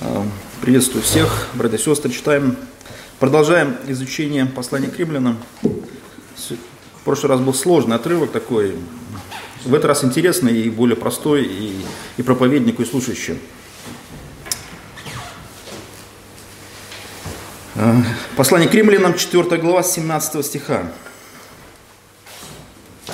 А, 0.00 0.24
приветствую 0.60 1.02
всех, 1.02 1.48
братья 1.54 1.76
и 1.76 1.80
сестры. 1.80 2.12
Читаем, 2.12 2.56
продолжаем 3.18 3.76
изучение 3.88 4.46
послания 4.46 4.86
к 4.86 4.96
римлянам. 4.96 5.38
В 6.36 7.04
прошлый 7.04 7.30
раз 7.30 7.40
был 7.40 7.52
сложный 7.52 7.96
отрывок 7.96 8.30
такой, 8.30 8.76
в 9.64 9.74
этот 9.74 9.86
раз 9.86 10.04
интересный 10.04 10.56
и 10.56 10.70
более 10.70 10.96
простой 10.96 11.44
и, 11.44 11.84
и 12.16 12.22
проповеднику, 12.22 12.82
и 12.82 12.84
слушающему. 12.84 13.38
А, 17.74 17.96
послание 18.36 18.68
к 18.68 18.74
римлянам, 18.74 19.14
4 19.14 19.56
глава, 19.60 19.82
17 19.82 20.46
стиха. 20.46 20.92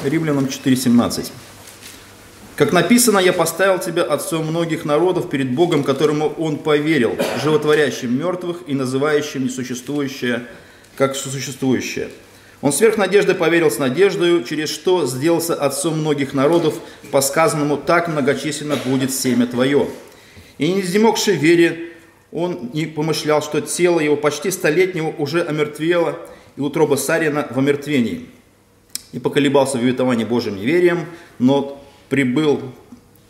Римлянам 0.03 0.45
4,17. 0.45 1.31
Как 2.57 2.73
написано, 2.73 3.19
я 3.19 3.33
поставил 3.33 3.81
тебя 3.81 4.05
отцом 4.05 4.47
многих 4.47 4.85
народов 4.85 5.29
перед 5.29 5.51
Богом, 5.51 5.83
которому 5.83 6.29
он 6.39 6.59
поверил, 6.59 7.17
животворящим 7.43 8.17
мертвых 8.17 8.63
и 8.69 8.75
называющим 8.75 9.45
несуществующее 9.45 10.47
как 10.97 11.17
существующее. 11.17 12.11
Он 12.61 12.73
сверх 12.73 12.97
надежды 12.97 13.35
поверил 13.35 13.71
с 13.71 13.79
надеждою, 13.79 14.45
через 14.45 14.71
что 14.71 15.05
сделался 15.07 15.55
отцом 15.55 15.99
многих 15.99 16.33
народов, 16.33 16.79
по 17.11 17.21
сказанному 17.21 17.77
так 17.77 18.07
многочисленно 18.07 18.77
будет 18.77 19.13
семя 19.13 19.47
твое. 19.47 19.89
И 20.59 20.73
не 20.73 20.81
изнемогший 20.81 21.35
вере, 21.35 21.91
он 22.31 22.71
не 22.73 22.87
помышлял, 22.87 23.43
что 23.43 23.61
тело 23.61 23.99
его 23.99 24.17
почти 24.17 24.53
столетнего 24.53 25.13
уже 25.19 25.43
омертвело, 25.43 26.19
и 26.57 26.61
утроба 26.61 26.95
Сарина 26.95 27.49
в 27.51 27.59
омертвении. 27.59 28.27
И 29.13 29.19
поколебался 29.19 29.77
в 29.77 29.83
уветовании 29.83 30.25
Божьим 30.25 30.57
неверием, 30.57 31.07
но 31.41 31.84
прибыл 32.09 32.61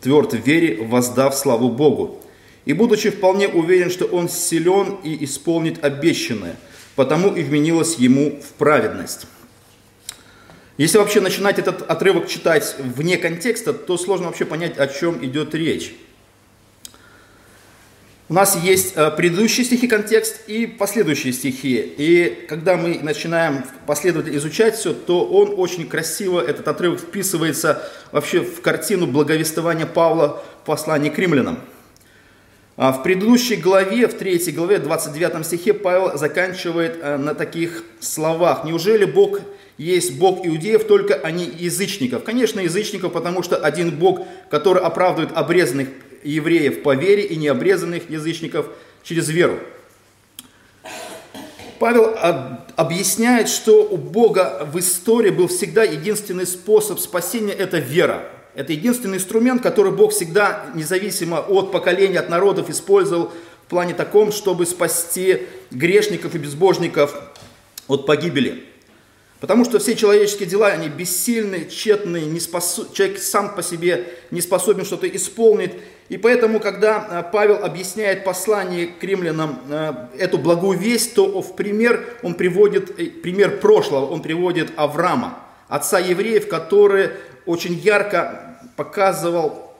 тверд 0.01 0.33
в 0.33 0.45
вере, 0.45 0.83
воздав 0.83 1.35
славу 1.35 1.69
Богу. 1.69 2.21
И 2.65 2.73
будучи 2.73 3.09
вполне 3.09 3.47
уверен, 3.47 3.89
что 3.89 4.05
он 4.05 4.29
силен 4.29 4.97
и 5.03 5.23
исполнит 5.23 5.83
обещанное, 5.83 6.55
потому 6.95 7.35
и 7.35 7.43
вменилось 7.43 7.95
ему 7.95 8.39
в 8.41 8.53
праведность. 8.53 9.27
Если 10.77 10.97
вообще 10.97 11.21
начинать 11.21 11.57
этот 11.57 11.83
отрывок 11.83 12.27
читать 12.27 12.75
вне 12.79 13.17
контекста, 13.17 13.73
то 13.73 13.97
сложно 13.97 14.27
вообще 14.27 14.45
понять, 14.45 14.77
о 14.77 14.87
чем 14.87 15.23
идет 15.23 15.55
речь. 15.55 15.95
У 18.27 18.33
нас 18.33 18.55
есть 18.55 18.93
э, 18.95 19.11
предыдущие 19.11 19.63
стихи 19.63 19.87
контекст 19.87 20.41
и 20.47 20.65
последующие 20.65 21.31
стихи. 21.31 21.75
И 21.75 22.45
когда 22.49 22.75
мы 22.75 22.97
начинаем 23.03 23.63
последовательно 23.85 24.35
изучать 24.37 24.75
все, 24.75 24.93
то 24.93 25.27
он 25.27 25.53
очень 25.57 25.87
красиво, 25.87 26.41
этот 26.41 26.67
отрывок 26.67 26.99
вписывается 27.01 27.87
вообще 28.11 28.39
в 28.39 28.61
картину 28.61 29.05
благовествования 29.05 29.85
Павла 29.85 30.43
в 30.63 30.65
послании 30.65 31.11
к 31.11 31.19
римлянам. 31.19 31.59
А 32.77 32.93
в 32.93 33.03
предыдущей 33.03 33.57
главе, 33.57 34.07
в 34.07 34.15
третьей 34.15 34.53
главе, 34.53 34.79
29 34.79 35.45
стихе, 35.45 35.75
Павел 35.75 36.17
заканчивает 36.17 36.97
э, 36.99 37.17
на 37.17 37.35
таких 37.35 37.83
словах. 37.99 38.63
«Неужели 38.65 39.05
Бог 39.05 39.39
есть 39.77 40.17
Бог 40.17 40.43
иудеев, 40.43 40.85
только 40.85 41.13
они 41.13 41.45
язычников?» 41.45 42.23
Конечно, 42.23 42.59
язычников, 42.59 43.13
потому 43.13 43.43
что 43.43 43.55
один 43.57 43.91
Бог, 43.91 44.21
который 44.49 44.81
оправдывает 44.81 45.31
обрезанных 45.37 45.89
евреев 46.31 46.83
по 46.83 46.95
вере 46.95 47.23
и 47.23 47.35
необрезанных 47.35 48.09
язычников 48.09 48.67
через 49.03 49.29
веру. 49.29 49.59
Павел 51.79 52.15
объясняет, 52.75 53.49
что 53.49 53.83
у 53.83 53.97
Бога 53.97 54.67
в 54.71 54.79
истории 54.79 55.29
был 55.29 55.47
всегда 55.47 55.83
единственный 55.83 56.47
способ 56.47 56.99
спасения– 56.99 57.53
это 57.57 57.79
вера. 57.79 58.29
Это 58.55 58.71
единственный 58.71 59.17
инструмент, 59.17 59.61
который 59.61 59.91
Бог 59.91 60.13
всегда, 60.13 60.67
независимо 60.73 61.39
от 61.39 61.71
поколения, 61.73 62.19
от 62.19 62.29
народов, 62.29 62.69
использовал 62.69 63.31
в 63.65 63.69
плане 63.69 63.93
таком, 63.93 64.31
чтобы 64.31 64.65
спасти 64.65 65.41
грешников 65.71 66.35
и 66.35 66.37
безбожников 66.37 67.13
от 67.87 68.05
погибели. 68.05 68.63
Потому 69.39 69.65
что 69.65 69.79
все 69.79 69.95
человеческие 69.95 70.47
дела, 70.47 70.67
они 70.67 70.87
бессильны, 70.87 71.67
тщетны, 71.69 72.21
не 72.21 72.39
способ... 72.39 72.93
человек 72.93 73.19
сам 73.19 73.53
по 73.53 73.61
себе 73.61 74.05
не 74.31 74.41
способен 74.41 74.85
что-то 74.85 75.07
исполнить. 75.07 75.71
И 76.07 76.17
поэтому, 76.17 76.59
когда 76.59 77.07
э, 77.09 77.31
Павел 77.31 77.63
объясняет 77.63 78.23
послание 78.23 78.87
к 78.87 79.03
римлянам 79.03 79.59
э, 79.69 79.93
эту 80.19 80.37
благую 80.37 80.77
весть, 80.77 81.15
то 81.15 81.41
в 81.41 81.55
пример 81.55 82.05
он 82.21 82.35
приводит, 82.35 82.97
э, 82.99 83.05
пример 83.07 83.59
прошлого, 83.59 84.05
он 84.05 84.21
приводит 84.21 84.71
Авраама, 84.77 85.39
отца 85.67 85.99
евреев, 85.99 86.47
который 86.47 87.09
очень 87.45 87.73
ярко 87.73 88.59
показывал, 88.75 89.73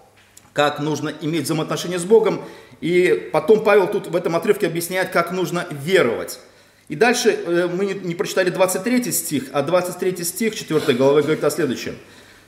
как 0.54 0.80
нужно 0.80 1.14
иметь 1.22 1.44
взаимоотношения 1.44 2.00
с 2.00 2.06
Богом. 2.06 2.42
И 2.82 3.30
потом 3.32 3.64
Павел 3.64 3.88
тут 3.88 4.08
в 4.08 4.16
этом 4.16 4.36
отрывке 4.36 4.68
объясняет, 4.68 5.10
как 5.10 5.32
нужно 5.32 5.66
веровать. 5.72 6.40
И 6.88 6.96
дальше 6.96 7.70
мы 7.76 7.86
не 7.86 8.16
прочитали 8.16 8.50
23 8.50 9.12
стих, 9.12 9.46
а 9.54 9.64
23 9.64 10.24
стих 10.24 10.56
4 10.56 10.94
главы 10.98 11.22
говорит 11.22 11.44
о 11.44 11.50
следующем– 11.50 11.96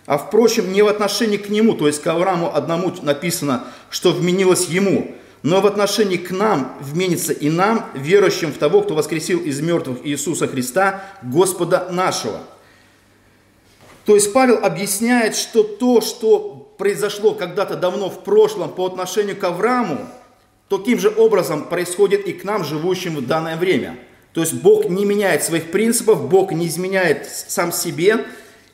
а 0.07 0.17
впрочем, 0.17 0.71
не 0.71 0.81
в 0.81 0.87
отношении 0.87 1.35
к 1.35 1.49
нему, 1.49 1.73
то 1.73 1.85
есть 1.85 2.01
к 2.01 2.07
Аврааму 2.07 2.55
одному 2.55 2.93
написано, 3.01 3.65
что 3.89 4.13
вменилось 4.13 4.67
ему, 4.67 5.11
но 5.43 5.59
в 5.59 5.67
отношении 5.67 6.15
к 6.15 6.31
нам 6.31 6.77
вменится 6.79 7.33
и 7.33 7.49
нам, 7.49 7.89
верующим 7.93 8.53
в 8.53 8.57
того, 8.57 8.81
кто 8.81 8.95
воскресил 8.95 9.39
из 9.41 9.59
мертвых 9.59 9.99
Иисуса 10.05 10.47
Христа, 10.47 11.03
Господа 11.21 11.89
нашего. 11.91 12.39
То 14.05 14.15
есть 14.15 14.31
Павел 14.31 14.63
объясняет, 14.63 15.35
что 15.35 15.63
то, 15.63 15.99
что 15.99 16.73
произошло 16.77 17.33
когда-то 17.33 17.75
давно 17.75 18.09
в 18.09 18.23
прошлом 18.23 18.71
по 18.71 18.85
отношению 18.85 19.35
к 19.35 19.43
Аврааму, 19.43 20.07
таким 20.69 20.99
же 20.99 21.13
образом 21.13 21.65
происходит 21.65 22.25
и 22.25 22.31
к 22.31 22.45
нам, 22.45 22.63
живущим 22.63 23.17
в 23.17 23.27
данное 23.27 23.57
время. 23.57 23.99
То 24.33 24.41
есть 24.41 24.53
Бог 24.53 24.89
не 24.89 25.05
меняет 25.05 25.43
своих 25.43 25.71
принципов, 25.71 26.29
Бог 26.29 26.51
не 26.51 26.67
изменяет 26.67 27.27
сам 27.27 27.71
себе, 27.71 28.25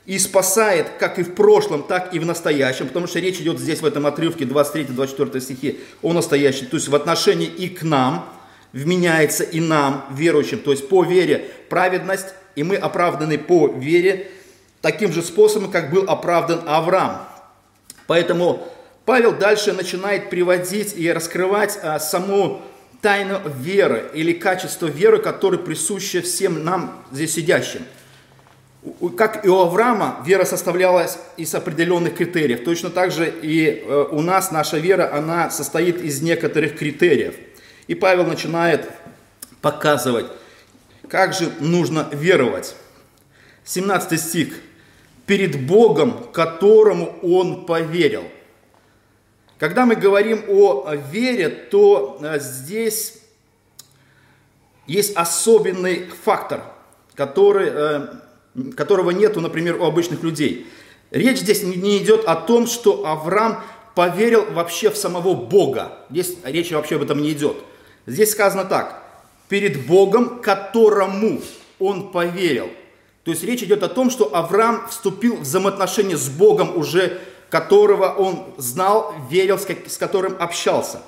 и 0.06 0.18
спасает 0.18 0.86
как 0.98 1.18
и 1.18 1.22
в 1.22 1.34
прошлом, 1.34 1.82
так 1.82 2.12
и 2.12 2.18
в 2.18 2.26
настоящем, 2.26 2.88
потому 2.88 3.06
что 3.06 3.20
речь 3.20 3.40
идет 3.40 3.58
здесь 3.58 3.80
в 3.80 3.86
этом 3.86 4.06
отрывке 4.06 4.44
23-24 4.44 5.40
стихе 5.40 5.76
о 6.02 6.12
настоящем, 6.12 6.66
то 6.66 6.76
есть 6.76 6.88
в 6.88 6.94
отношении 6.94 7.46
и 7.46 7.68
к 7.68 7.82
нам, 7.82 8.28
вменяется 8.72 9.44
и 9.44 9.60
нам, 9.60 10.04
верующим, 10.10 10.58
то 10.58 10.72
есть 10.72 10.88
по 10.88 11.04
вере 11.04 11.48
праведность, 11.68 12.34
и 12.56 12.62
мы 12.62 12.76
оправданы 12.76 13.38
по 13.38 13.68
вере 13.68 14.30
таким 14.82 15.12
же 15.12 15.22
способом, 15.22 15.70
как 15.70 15.90
был 15.90 16.04
оправдан 16.08 16.62
Авраам. 16.66 17.22
Поэтому 18.06 18.66
Павел 19.06 19.32
дальше 19.32 19.72
начинает 19.72 20.28
приводить 20.28 20.94
и 20.96 21.10
раскрывать 21.10 21.78
а, 21.82 21.98
саму 21.98 22.62
тайну 23.04 23.38
веры 23.58 24.10
или 24.14 24.32
качество 24.32 24.86
веры, 24.86 25.18
которое 25.18 25.58
присуще 25.58 26.22
всем 26.22 26.64
нам 26.64 27.04
здесь 27.12 27.34
сидящим– 27.34 27.82
как 29.16 29.44
и 29.44 29.48
у 29.48 29.60
Авраама, 29.60 30.22
вера 30.26 30.44
составлялась 30.44 31.18
из 31.36 31.54
определенных 31.54 32.16
критериев. 32.16 32.64
Точно 32.64 32.90
так 32.90 33.12
же 33.12 33.32
и 33.42 33.82
э, 33.82 34.06
у 34.10 34.20
нас 34.20 34.50
наша 34.50 34.76
вера, 34.76 35.10
она 35.14 35.50
состоит 35.50 36.02
из 36.02 36.20
некоторых 36.20 36.76
критериев. 36.76 37.34
И 37.86 37.94
Павел 37.94 38.26
начинает 38.26 38.90
показывать, 39.62 40.26
как 41.08 41.32
же 41.32 41.50
нужно 41.60 42.08
веровать. 42.12 42.76
17 43.64 44.20
стих. 44.20 44.54
«Перед 45.26 45.66
Богом, 45.66 46.26
которому 46.34 47.18
он 47.22 47.64
поверил». 47.64 48.24
Когда 49.58 49.86
мы 49.86 49.94
говорим 49.94 50.44
о 50.48 50.94
вере, 50.94 51.48
то 51.48 52.18
э, 52.20 52.40
здесь 52.40 53.18
есть 54.86 55.16
особенный 55.16 56.08
фактор, 56.24 56.62
который 57.14 57.68
э, 57.70 58.08
которого 58.76 59.10
нету, 59.10 59.40
например, 59.40 59.80
у 59.80 59.84
обычных 59.84 60.22
людей. 60.22 60.66
Речь 61.10 61.38
здесь 61.38 61.62
не 61.62 61.98
идет 61.98 62.24
о 62.24 62.36
том, 62.36 62.66
что 62.66 63.06
Авраам 63.06 63.62
поверил 63.94 64.44
вообще 64.52 64.90
в 64.90 64.96
самого 64.96 65.34
Бога. 65.34 65.98
Здесь 66.10 66.36
речь 66.44 66.72
вообще 66.72 66.96
об 66.96 67.02
этом 67.02 67.22
не 67.22 67.32
идет. 67.32 67.56
Здесь 68.06 68.32
сказано 68.32 68.64
так. 68.64 69.02
Перед 69.48 69.86
Богом, 69.86 70.40
которому 70.40 71.40
он 71.78 72.10
поверил. 72.10 72.68
То 73.24 73.30
есть 73.30 73.42
речь 73.44 73.62
идет 73.62 73.82
о 73.82 73.88
том, 73.88 74.10
что 74.10 74.34
Авраам 74.34 74.88
вступил 74.88 75.36
в 75.36 75.40
взаимоотношения 75.40 76.16
с 76.16 76.28
Богом 76.28 76.76
уже, 76.76 77.20
которого 77.54 78.08
он 78.08 78.46
знал, 78.56 79.14
верил, 79.30 79.60
с 79.60 79.96
которым 79.96 80.34
общался. 80.40 81.02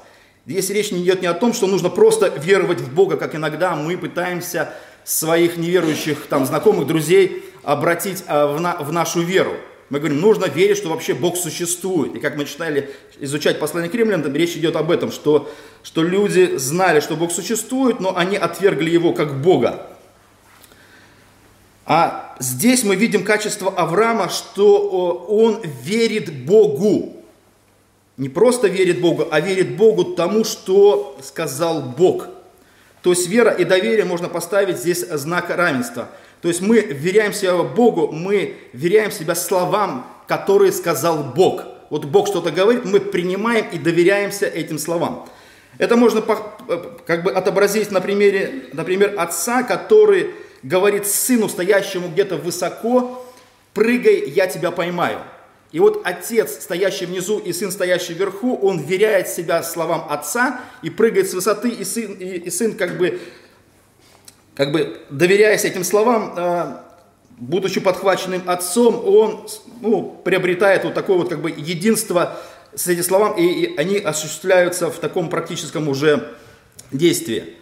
Здесь 0.47 0.71
речь 0.71 0.93
не 0.93 1.03
идет 1.03 1.21
не 1.21 1.27
о 1.27 1.35
том, 1.35 1.53
что 1.53 1.67
нужно 1.67 1.91
просто 1.91 2.29
веровать 2.29 2.79
в 2.79 2.95
Бога, 2.95 3.17
как 3.17 3.35
иногда 3.35 3.75
мы 3.75 3.99
пытаемся 3.99 4.73
своих 5.03 5.57
неверующих 5.57 6.27
там, 6.29 6.47
знакомых, 6.47 6.87
друзей 6.87 7.45
обратить 7.65 8.23
а, 8.29 8.47
в, 8.47 8.61
на, 8.61 8.77
в 8.77 8.93
нашу 8.93 9.23
веру. 9.23 9.55
Мы 9.91 9.99
говорим, 9.99 10.21
нужно 10.21 10.45
верить, 10.45 10.77
что 10.77 10.89
вообще 10.91 11.15
Бог 11.15 11.37
существует. 11.37 12.15
И 12.15 12.21
как 12.21 12.37
мы 12.37 12.45
читали, 12.45 12.93
изучать 13.19 13.59
послание 13.59 13.91
к 13.91 13.95
римлянам, 13.97 14.33
речь 14.37 14.55
идет 14.55 14.77
об 14.77 14.93
этом, 14.93 15.11
что, 15.11 15.51
что 15.83 16.05
люди 16.05 16.57
знали, 16.59 17.01
что 17.01 17.17
Бог 17.17 17.33
существует, 17.33 17.99
но 17.99 18.17
они 18.17 18.37
отвергли 18.37 18.89
Его 18.89 19.15
как 19.15 19.43
Бога. 19.43 19.85
А 21.87 22.35
здесь 22.41 22.83
мы 22.83 22.97
видим 22.97 23.23
качество 23.23 23.71
Авраама, 23.71 24.29
что 24.29 25.25
он 25.29 25.63
верит 25.63 26.45
Богу. 26.45 27.13
Не 28.17 28.29
просто 28.29 28.67
верит 28.67 29.01
Богу, 29.01 29.29
а 29.31 29.41
верит 29.41 29.77
Богу 29.77 30.05
тому, 30.17 30.45
что 30.45 31.17
сказал 31.23 31.83
Бог. 31.83 32.27
То 33.03 33.11
есть 33.11 33.29
вера 33.29 33.53
и 33.53 33.65
доверие 33.65 34.05
можно 34.05 34.29
поставить 34.29 34.79
здесь 34.79 35.07
знак 35.07 35.51
равенства. 35.51 36.09
То 36.43 36.49
есть 36.49 36.61
мы 36.61 36.81
веряем 36.81 37.33
себя 37.33 37.57
Богу, 37.63 38.11
мы 38.11 38.57
веряем 38.73 39.13
себя 39.13 39.37
словам, 39.37 40.07
которые 40.27 40.73
сказал 40.73 41.23
Бог. 41.23 41.63
Вот 41.89 42.05
Бог 42.05 42.27
что-то 42.27 42.51
говорит, 42.51 42.85
мы 42.85 42.99
принимаем 42.99 43.67
и 43.71 43.79
доверяемся 43.79 44.47
этим 44.47 44.79
словам. 44.79 45.29
Это 45.79 45.97
можно 45.97 46.21
как 47.07 47.23
бы 47.23 47.31
отобразить 47.31 47.93
на 47.93 48.01
примере, 48.01 48.71
например, 48.73 49.15
отца, 49.19 49.63
который 49.63 50.31
говорит 50.63 51.07
сыну, 51.07 51.49
стоящему 51.49 52.09
где-то 52.09 52.37
высоко, 52.37 53.25
прыгай, 53.75 54.29
я 54.29 54.47
тебя 54.47 54.71
поймаю. 54.71 55.21
И 55.73 55.81
вот 55.81 56.03
отец, 56.05 56.63
стоящий 56.63 57.07
внизу, 57.07 57.39
и 57.39 57.53
сын, 57.53 57.71
стоящий 57.71 58.15
вверху, 58.15 58.57
он 58.57 58.81
веряет 58.81 59.29
себя 59.29 59.63
словам 59.63 60.07
отца 60.09 60.61
и 60.83 60.91
прыгает 60.91 61.29
с 61.29 61.35
высоты, 61.35 61.69
и 61.69 61.85
сын, 61.85 62.13
и, 62.15 62.39
и 62.39 62.51
сын 62.51 62.75
как 62.75 62.97
бы, 62.97 63.21
как 64.55 64.73
бы 64.73 65.01
доверяясь 65.11 65.65
этим 65.65 65.85
словам, 65.85 66.35
э, 66.37 66.77
будучи 67.39 67.81
подхваченным 67.81 68.49
отцом, 68.49 69.03
он 69.05 69.49
ну, 69.81 70.21
приобретает 70.25 70.85
вот 70.85 70.95
такое 70.95 71.19
вот 71.19 71.29
как 71.29 71.43
бы 71.43 71.51
единство 71.51 72.39
с 72.75 72.87
этим 72.87 73.03
словам, 73.03 73.37
и, 73.37 73.45
и 73.45 73.77
они 73.77 73.99
осуществляются 73.99 74.91
в 74.91 74.99
таком 74.99 75.29
практическом 75.29 75.89
уже 75.89 76.37
действии. 76.93 77.57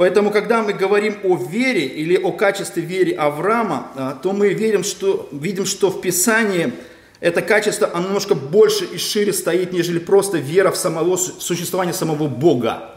Поэтому, 0.00 0.30
когда 0.30 0.62
мы 0.62 0.72
говорим 0.72 1.18
о 1.24 1.36
вере 1.36 1.84
или 1.84 2.16
о 2.16 2.32
качестве 2.32 2.82
веры 2.82 3.12
Авраама, 3.12 3.88
а, 3.94 4.12
то 4.14 4.32
мы 4.32 4.54
верим, 4.54 4.82
что, 4.82 5.28
видим, 5.30 5.66
что 5.66 5.90
в 5.90 6.00
Писании 6.00 6.72
это 7.20 7.42
качество, 7.42 7.90
оно 7.92 8.06
немножко 8.06 8.34
больше 8.34 8.86
и 8.86 8.96
шире 8.96 9.34
стоит, 9.34 9.74
нежели 9.74 9.98
просто 9.98 10.38
вера 10.38 10.70
в 10.70 10.78
самого 10.78 11.18
существование 11.18 11.92
самого 11.92 12.28
Бога. 12.28 12.94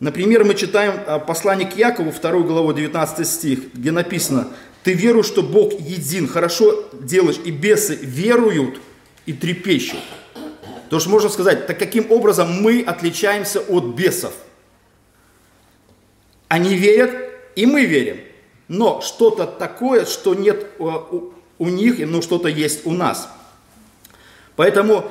Например, 0.00 0.44
мы 0.44 0.54
читаем 0.54 0.94
а, 1.06 1.18
послание 1.18 1.68
к 1.68 1.76
Якову, 1.76 2.10
2 2.10 2.30
главу, 2.40 2.72
19 2.72 3.28
стих, 3.28 3.74
где 3.74 3.90
написано, 3.90 4.48
«Ты 4.84 4.94
веруешь, 4.94 5.26
что 5.26 5.42
Бог 5.42 5.74
един, 5.78 6.26
хорошо 6.26 6.88
делаешь, 7.02 7.36
и 7.44 7.50
бесы 7.50 7.98
веруют 8.00 8.80
и 9.26 9.34
трепещут». 9.34 10.00
То 10.88 11.00
что 11.00 11.10
можно 11.10 11.28
сказать, 11.28 11.66
так 11.66 11.78
каким 11.78 12.10
образом 12.10 12.62
мы 12.62 12.80
отличаемся 12.80 13.60
от 13.60 13.94
бесов– 13.94 14.32
они 16.48 16.74
верят, 16.74 17.10
и 17.56 17.66
мы 17.66 17.84
верим. 17.84 18.20
Но 18.68 19.00
что-то 19.00 19.46
такое, 19.46 20.04
что 20.04 20.34
нет 20.34 20.66
э, 20.78 20.84
у 21.58 21.68
них, 21.68 21.98
но 21.98 22.20
что-то 22.20 22.48
есть 22.48 22.86
у 22.86 22.92
нас. 22.92 23.28
Поэтому, 24.56 25.10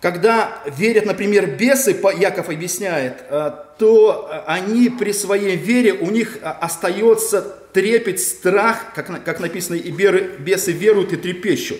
когда 0.00 0.62
верят, 0.66 1.06
например, 1.06 1.56
бесы, 1.56 1.98
Яков 2.18 2.48
объясняет, 2.48 3.24
э, 3.28 3.52
то 3.78 4.30
они 4.46 4.90
при 4.90 5.12
своей 5.12 5.56
вере, 5.56 5.94
у 5.94 6.10
них 6.10 6.36
э, 6.36 6.40
остается 6.40 7.40
трепет, 7.72 8.20
страх, 8.20 8.92
как, 8.94 9.24
как 9.24 9.40
написано, 9.40 9.76
и 9.76 9.90
бесы 9.90 10.72
веруют 10.72 11.12
и 11.12 11.16
трепещут. 11.16 11.78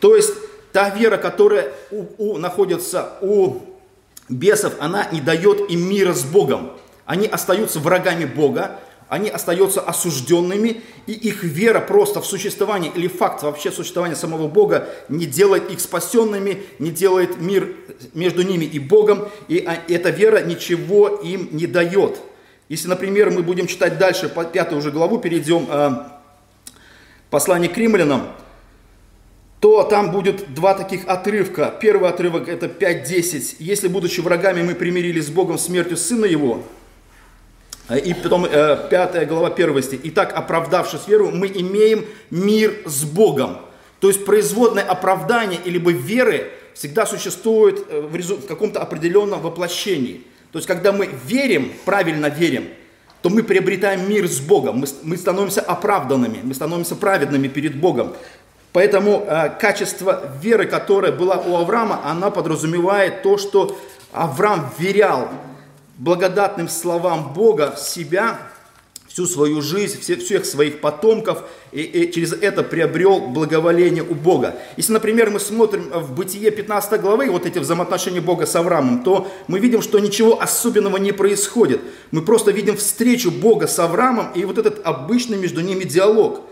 То 0.00 0.14
есть 0.14 0.32
та 0.72 0.90
вера, 0.90 1.16
которая 1.16 1.72
у, 1.90 2.06
у, 2.18 2.38
находится 2.38 3.14
у 3.20 3.60
бесов, 4.28 4.74
она 4.78 5.08
не 5.10 5.20
дает 5.20 5.68
им 5.70 5.88
мира 5.88 6.12
с 6.12 6.22
Богом 6.22 6.78
они 7.08 7.26
остаются 7.26 7.80
врагами 7.80 8.26
Бога, 8.26 8.78
они 9.08 9.30
остаются 9.30 9.80
осужденными, 9.80 10.82
и 11.06 11.12
их 11.12 11.42
вера 11.42 11.80
просто 11.80 12.20
в 12.20 12.26
существование 12.26 12.92
или 12.94 13.08
факт 13.08 13.42
вообще 13.42 13.72
существования 13.72 14.14
самого 14.14 14.46
Бога 14.46 14.86
не 15.08 15.24
делает 15.24 15.70
их 15.70 15.80
спасенными, 15.80 16.62
не 16.78 16.90
делает 16.90 17.40
мир 17.40 17.74
между 18.12 18.42
ними 18.42 18.66
и 18.66 18.78
Богом, 18.78 19.30
и 19.48 19.64
а, 19.66 19.82
эта 19.88 20.10
вера 20.10 20.44
ничего 20.44 21.08
им 21.08 21.48
не 21.52 21.66
дает. 21.66 22.20
Если, 22.68 22.88
например, 22.88 23.30
мы 23.30 23.42
будем 23.42 23.68
читать 23.68 23.96
дальше, 23.96 24.28
по 24.28 24.44
пятую 24.44 24.80
уже 24.80 24.90
главу, 24.90 25.16
перейдем 25.16 25.66
э, 25.70 25.90
послание 27.30 27.70
к 27.70 27.78
римлянам, 27.78 28.28
то 29.60 29.82
там 29.82 30.12
будет 30.12 30.52
два 30.52 30.74
таких 30.74 31.08
отрывка. 31.08 31.74
Первый 31.80 32.10
отрывок 32.10 32.48
это 32.48 32.66
5.10. 32.66 33.56
«Если, 33.60 33.88
будучи 33.88 34.20
врагами, 34.20 34.60
мы 34.60 34.74
примирились 34.74 35.28
с 35.28 35.30
Богом 35.30 35.56
смертью 35.56 35.96
Сына 35.96 36.26
Его, 36.26 36.62
и 37.96 38.12
потом 38.14 38.44
э, 38.44 38.88
5 38.90 39.28
глава 39.28 39.48
1 39.48 39.82
стих. 39.82 40.00
«Итак, 40.04 40.32
оправдавшись 40.36 41.08
веру, 41.08 41.30
мы 41.30 41.46
имеем 41.46 42.04
мир 42.30 42.74
с 42.84 43.04
Богом». 43.04 43.58
То 44.00 44.08
есть 44.08 44.24
производное 44.24 44.84
оправдание 44.84 45.58
или 45.64 45.78
бы 45.78 45.92
веры 45.92 46.50
всегда 46.74 47.06
существует 47.06 47.86
э, 47.88 48.00
в, 48.00 48.46
каком-то 48.46 48.80
определенном 48.80 49.40
воплощении. 49.40 50.22
То 50.52 50.58
есть 50.58 50.68
когда 50.68 50.92
мы 50.92 51.08
верим, 51.26 51.72
правильно 51.84 52.26
верим, 52.26 52.68
то 53.22 53.30
мы 53.30 53.42
приобретаем 53.42 54.08
мир 54.08 54.28
с 54.28 54.38
Богом, 54.38 54.78
мы, 54.78 54.86
мы 55.02 55.16
становимся 55.16 55.60
оправданными, 55.60 56.40
мы 56.42 56.54
становимся 56.54 56.94
праведными 56.94 57.48
перед 57.48 57.74
Богом. 57.80 58.14
Поэтому 58.72 59.24
э, 59.26 59.50
качество 59.58 60.30
веры, 60.40 60.66
которое 60.66 61.10
было 61.10 61.42
у 61.44 61.56
Авраама, 61.56 62.00
она 62.04 62.30
подразумевает 62.30 63.22
то, 63.22 63.38
что 63.38 63.76
Авраам 64.12 64.70
верял 64.78 65.28
благодатным 65.98 66.68
словам 66.68 67.32
Бога 67.34 67.74
себя, 67.76 68.38
всю 69.08 69.26
свою 69.26 69.62
жизнь, 69.62 70.00
всех 70.00 70.46
своих 70.46 70.80
потомков, 70.80 71.42
и, 71.72 71.82
и 71.82 72.12
через 72.12 72.32
это 72.32 72.62
приобрел 72.62 73.18
благоволение 73.18 74.04
у 74.04 74.14
Бога. 74.14 74.56
Если, 74.76 74.92
например, 74.92 75.30
мы 75.30 75.40
смотрим 75.40 75.90
в 75.90 76.14
Бытие 76.14 76.52
15 76.52 77.00
главы, 77.00 77.28
вот 77.28 77.44
эти 77.44 77.58
взаимоотношения 77.58 78.20
Бога 78.20 78.46
с 78.46 78.54
Авраамом, 78.54 79.02
то 79.02 79.26
мы 79.48 79.58
видим, 79.58 79.82
что 79.82 79.98
ничего 79.98 80.40
особенного 80.40 80.98
не 80.98 81.10
происходит. 81.10 81.80
Мы 82.12 82.22
просто 82.22 82.52
видим 82.52 82.76
встречу 82.76 83.32
Бога 83.32 83.66
с 83.66 83.78
Авраамом 83.80 84.30
и 84.34 84.44
вот 84.44 84.56
этот 84.56 84.86
обычный 84.86 85.36
между 85.36 85.62
ними 85.62 85.82
диалог. 85.82 86.42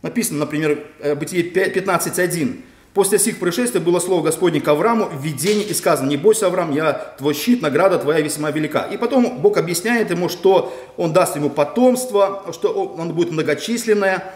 Написано, 0.00 0.40
например, 0.40 0.86
э, 1.00 1.14
Бытие 1.14 1.42
15.1. 1.50 2.62
После 2.94 3.18
сих 3.18 3.40
происшествий 3.40 3.80
было 3.80 3.98
слово 3.98 4.22
Господне 4.22 4.60
к 4.60 4.68
Аврааму 4.68 5.06
в 5.06 5.20
видении 5.20 5.64
и 5.64 5.74
сказано, 5.74 6.08
не 6.08 6.16
бойся, 6.16 6.46
Авраам, 6.46 6.72
я 6.72 6.92
твой 7.18 7.34
щит, 7.34 7.60
награда 7.60 7.98
твоя 7.98 8.20
весьма 8.20 8.52
велика. 8.52 8.84
И 8.84 8.96
потом 8.96 9.40
Бог 9.40 9.56
объясняет 9.56 10.10
ему, 10.10 10.28
что 10.28 10.72
он 10.96 11.12
даст 11.12 11.34
ему 11.34 11.50
потомство, 11.50 12.44
что 12.52 12.68
он 12.72 13.12
будет 13.12 13.32
многочисленное. 13.32 14.32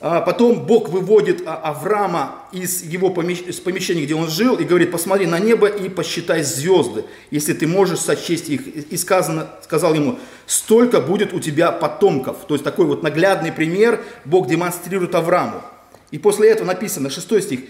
А 0.00 0.22
потом 0.22 0.64
Бог 0.64 0.88
выводит 0.88 1.42
а, 1.46 1.56
Авраама 1.56 2.46
из 2.52 2.82
его 2.82 3.10
помещения, 3.10 4.04
где 4.04 4.14
он 4.14 4.28
жил, 4.28 4.56
и 4.56 4.64
говорит, 4.64 4.90
посмотри 4.90 5.26
на 5.26 5.38
небо 5.38 5.66
и 5.66 5.90
посчитай 5.90 6.42
звезды, 6.42 7.04
если 7.30 7.52
ты 7.52 7.66
можешь 7.66 8.00
сочесть 8.00 8.48
их. 8.48 8.66
И 8.66 8.96
сказано, 8.96 9.48
сказал 9.62 9.92
ему, 9.94 10.18
столько 10.46 11.02
будет 11.02 11.34
у 11.34 11.40
тебя 11.40 11.70
потомков. 11.70 12.38
То 12.48 12.54
есть 12.54 12.64
такой 12.64 12.86
вот 12.86 13.02
наглядный 13.02 13.52
пример 13.52 14.02
Бог 14.24 14.46
демонстрирует 14.46 15.14
Аврааму. 15.14 15.62
И 16.10 16.18
после 16.18 16.50
этого 16.50 16.68
написано, 16.68 17.10
6 17.10 17.42
стих, 17.42 17.60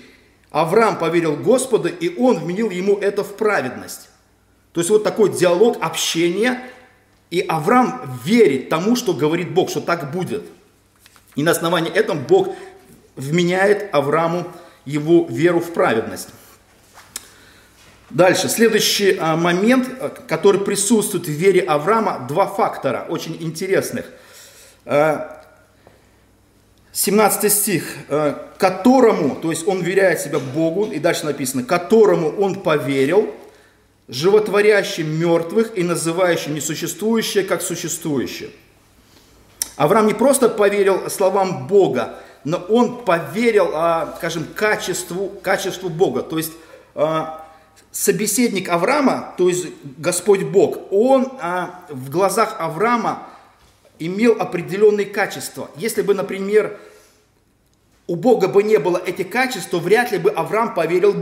Авраам 0.54 1.00
поверил 1.00 1.34
Господу, 1.34 1.88
и 1.88 2.16
он 2.16 2.38
вменил 2.38 2.70
ему 2.70 2.96
это 2.96 3.24
в 3.24 3.36
праведность. 3.36 4.08
То 4.72 4.80
есть 4.80 4.88
вот 4.88 5.02
такой 5.02 5.36
диалог, 5.36 5.78
общение, 5.80 6.60
и 7.30 7.40
Авраам 7.40 8.20
верит 8.24 8.68
тому, 8.68 8.94
что 8.94 9.14
говорит 9.14 9.52
Бог, 9.52 9.68
что 9.68 9.80
так 9.80 10.12
будет. 10.12 10.44
И 11.34 11.42
на 11.42 11.50
основании 11.50 11.92
этого 11.92 12.16
Бог 12.16 12.54
вменяет 13.16 13.92
Аврааму 13.92 14.46
его 14.84 15.26
веру 15.28 15.58
в 15.58 15.72
праведность. 15.72 16.28
Дальше, 18.10 18.48
следующий 18.48 19.16
а, 19.18 19.36
момент, 19.36 19.88
а, 19.98 20.08
который 20.08 20.60
присутствует 20.60 21.26
в 21.26 21.30
вере 21.30 21.62
Авраама, 21.62 22.26
два 22.28 22.46
фактора 22.46 23.06
очень 23.08 23.36
интересных. 23.42 24.06
А, 26.94 26.96
17 26.96 27.52
стих, 27.52 27.84
э, 28.08 28.34
которому, 28.56 29.34
то 29.34 29.50
есть 29.50 29.66
он 29.66 29.82
веряет 29.82 30.20
себя 30.20 30.38
Богу, 30.38 30.86
и 30.86 31.00
дальше 31.00 31.26
написано, 31.26 31.64
которому 31.64 32.30
он 32.30 32.54
поверил, 32.54 33.34
животворящим 34.06 35.10
мертвых 35.10 35.76
и 35.76 35.82
называющим 35.82 36.54
несуществующее 36.54 37.42
как 37.42 37.62
существующее. 37.62 38.50
Авраам 39.76 40.06
не 40.06 40.14
просто 40.14 40.48
поверил 40.48 41.10
словам 41.10 41.66
Бога, 41.66 42.14
но 42.44 42.58
он 42.58 43.04
поверил, 43.04 43.70
а, 43.74 44.14
скажем, 44.18 44.46
качеству, 44.54 45.32
качеству 45.42 45.88
Бога. 45.88 46.22
То 46.22 46.38
есть 46.38 46.52
а, 46.94 47.44
собеседник 47.90 48.68
Авраама, 48.68 49.34
то 49.36 49.48
есть 49.48 49.66
Господь 49.98 50.44
Бог, 50.44 50.92
он 50.92 51.32
а, 51.40 51.80
в 51.88 52.08
глазах 52.10 52.56
Авраама 52.60 53.26
имел 53.98 54.40
определенные 54.40 55.06
качества. 55.06 55.70
Если 55.76 56.02
бы, 56.02 56.14
например, 56.14 56.78
у 58.06 58.16
Бога 58.16 58.48
бы 58.48 58.62
не 58.62 58.78
было 58.78 58.98
этих 58.98 59.30
качеств, 59.30 59.70
то 59.70 59.80
вряд 59.80 60.12
ли 60.12 60.18
бы 60.18 60.30
Авраам 60.30 60.74
поверил 60.74 61.14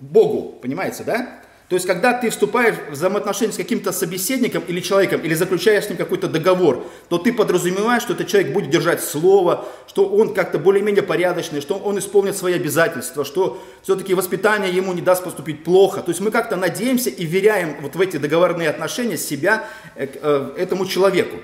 Богу. 0.00 0.58
Понимаете, 0.60 1.04
да? 1.04 1.40
То 1.68 1.74
есть, 1.74 1.84
когда 1.84 2.12
ты 2.12 2.30
вступаешь 2.30 2.76
в 2.76 2.92
взаимоотношения 2.92 3.52
с 3.52 3.56
каким-то 3.56 3.90
собеседником 3.90 4.62
или 4.68 4.78
человеком, 4.78 5.20
или 5.22 5.34
заключаешь 5.34 5.84
с 5.84 5.88
ним 5.88 5.98
какой-то 5.98 6.28
договор, 6.28 6.86
то 7.08 7.18
ты 7.18 7.32
подразумеваешь, 7.32 8.02
что 8.02 8.12
этот 8.12 8.28
человек 8.28 8.52
будет 8.52 8.70
держать 8.70 9.02
слово, 9.02 9.66
что 9.88 10.06
он 10.08 10.32
как-то 10.32 10.60
более-менее 10.60 11.02
порядочный, 11.02 11.60
что 11.60 11.74
он 11.74 11.98
исполнит 11.98 12.36
свои 12.36 12.54
обязательства, 12.54 13.24
что 13.24 13.60
все-таки 13.82 14.14
воспитание 14.14 14.72
ему 14.72 14.92
не 14.92 15.02
даст 15.02 15.24
поступить 15.24 15.64
плохо. 15.64 16.02
То 16.02 16.10
есть 16.10 16.20
мы 16.20 16.30
как-то 16.30 16.54
надеемся 16.54 17.10
и 17.10 17.24
веряем 17.24 17.74
вот 17.80 17.96
в 17.96 18.00
эти 18.00 18.16
договорные 18.16 18.70
отношения 18.70 19.16
себя 19.16 19.64
э, 19.96 20.06
э, 20.06 20.52
этому 20.56 20.86
человеку. 20.86 21.38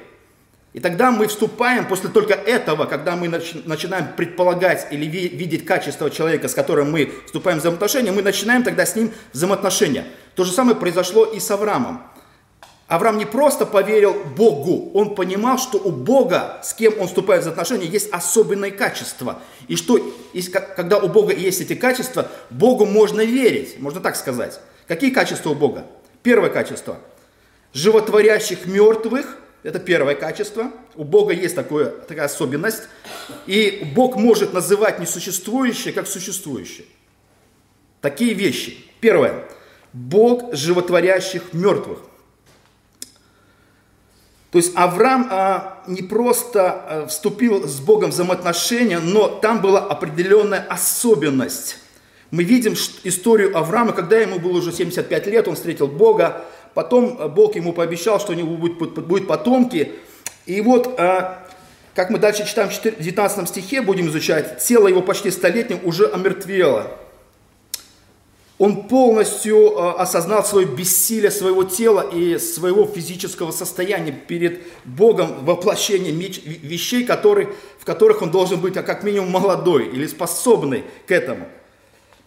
И 0.73 0.81
тогда 0.81 1.11
мы 1.11 1.27
вступаем 1.27 1.87
после 1.87 2.09
только 2.09 2.33
этого, 2.33 2.87
когда 2.87 3.15
мы 3.15 3.29
начинаем 3.29 4.09
предполагать 4.17 4.87
или 4.91 5.05
видеть 5.05 5.67
качество 5.67 6.11
человека, 6.11 6.49
с 6.49 6.55
которым 6.55 6.93
мы 6.93 7.13
вступаем 7.27 7.59
в 7.59 7.61
взаимоотношения, 7.61 8.11
мы 8.11 8.23
начинаем 8.23 8.63
тогда 8.63 8.87
с 8.87 8.97
ним 8.97 9.13
взаимоотношения. 9.35 10.07
То 10.35 10.45
же 10.45 10.53
самое 10.53 10.75
произошло 10.75 11.27
и 11.27 11.41
с 11.41 11.51
Авраамом. 11.51 12.03
Авраам 12.89 13.19
не 13.19 13.27
просто 13.27 13.65
поверил 13.67 14.15
Богу, 14.37 14.91
он 14.95 15.15
понимал, 15.15 15.59
что 15.59 15.79
у 15.79 15.91
Бога, 15.91 16.61
с 16.63 16.75
кем 16.75 16.99
он 17.01 17.07
вступает 17.07 17.43
в 17.43 17.45
взаимоотношения, 17.45 17.87
есть 17.87 18.11
особенные 18.11 18.71
качества. 18.71 19.41
И 19.69 19.77
что, 19.77 19.99
когда 20.77 20.99
у 20.99 21.09
Бога 21.09 21.35
есть 21.35 21.61
эти 21.61 21.75
качества, 21.75 22.29
Богу 22.51 22.87
можно 22.87 23.23
верить, 23.23 23.79
можно 23.79 24.01
так 24.01 24.17
сказать. 24.17 24.59
Какие 24.89 25.11
качества 25.11 25.51
у 25.51 25.55
Бога? 25.55 25.87
Первое 26.23 26.51
качество. 26.51 26.99
Животворящих 27.73 28.67
мертвых 28.67 29.39
это 29.63 29.79
первое 29.79 30.15
качество. 30.15 30.73
У 30.97 31.05
Бога 31.05 31.33
есть 31.33 31.55
такое, 31.55 31.87
такая 31.87 32.27
особенность. 32.27 32.83
И 33.47 33.93
Бог 33.95 34.17
может 34.17 34.53
называть 34.53 34.99
несуществующее 34.99 35.93
как 35.93 36.07
существующее. 36.07 36.87
Такие 38.01 38.35
вещи. 38.35 38.85
Первое. 39.01 39.45
Бог 39.93 40.55
животворящих 40.55 41.53
мертвых. 41.53 42.01
То 44.51 44.59
есть 44.59 44.73
Авраам 44.75 45.29
а, 45.31 45.83
не 45.87 46.03
просто 46.03 46.73
а, 46.73 47.07
вступил 47.07 47.67
с 47.67 47.81
Богом 47.81 48.11
в 48.11 48.15
взаимоотношения, 48.15 48.99
но 48.99 49.29
там 49.29 49.63
была 49.63 49.81
определенная 49.81 50.61
особенность. 50.61 51.79
Мы 52.31 52.45
видим 52.45 52.75
историю 53.05 53.57
Авраама, 53.57 53.93
когда 53.93 54.19
ему 54.19 54.39
было 54.39 54.59
уже 54.59 54.73
75 54.73 55.27
лет, 55.27 55.49
он 55.49 55.55
встретил 55.55 55.87
Бога, 55.87 56.45
Потом 56.75 57.19
э, 57.19 57.29
Бог 57.29 57.57
ему 57.57 57.73
пообещал, 57.73 58.21
что 58.21 58.33
у 58.33 58.35
него 58.35 58.57
будет 58.57 59.27
потомки. 59.27 59.93
И 60.47 60.61
вот, 60.61 60.99
э, 60.99 61.35
как 61.95 62.11
мы 62.11 62.19
дальше 62.19 62.47
читаем 62.47 62.71
в 62.71 62.81
19 62.81 63.49
стихе, 63.49 63.83
будем 63.83 64.09
изучать, 64.09 64.59
тело 64.59 64.89
его 64.89 65.03
почти 65.03 65.31
столетним 65.31 65.81
уже 65.85 66.07
омертвело. 66.07 66.99
Он 68.59 68.89
полностью 68.89 69.73
э, 69.73 69.91
осознал 69.99 70.45
свое 70.45 70.67
бессилие 70.67 71.31
своего 71.31 71.65
тела 71.65 72.07
и 72.13 72.39
своего 72.39 72.87
физического 72.87 73.51
состояния 73.51 74.13
перед 74.13 74.61
Богом 74.85 75.45
воплощением 75.45 76.19
вещей, 76.19 77.05
которые, 77.05 77.49
в 77.79 77.85
которых 77.85 78.23
он 78.23 78.31
должен 78.31 78.61
быть 78.61 78.77
а 78.77 78.83
как 78.83 79.03
минимум 79.03 79.31
молодой 79.31 79.87
или 79.87 80.07
способный 80.07 80.85
к 81.07 81.11
этому– 81.11 81.49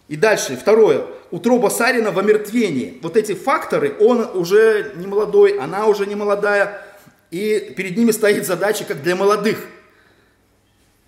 и 0.08 0.16
дальше, 0.16 0.56
второе, 0.56 1.04
утроба 1.30 1.68
Сарина 1.68 2.10
в 2.10 2.18
омертвении. 2.18 2.98
Вот 3.02 3.16
эти 3.16 3.34
факторы, 3.34 3.96
он 4.00 4.28
уже 4.34 4.92
не 4.96 5.06
молодой, 5.06 5.58
она 5.58 5.86
уже 5.86 6.06
не 6.06 6.14
молодая, 6.14 6.82
и 7.30 7.74
перед 7.76 7.96
ними 7.96 8.12
стоит 8.12 8.46
задача, 8.46 8.84
как 8.84 9.02
для 9.02 9.16
молодых. 9.16 9.58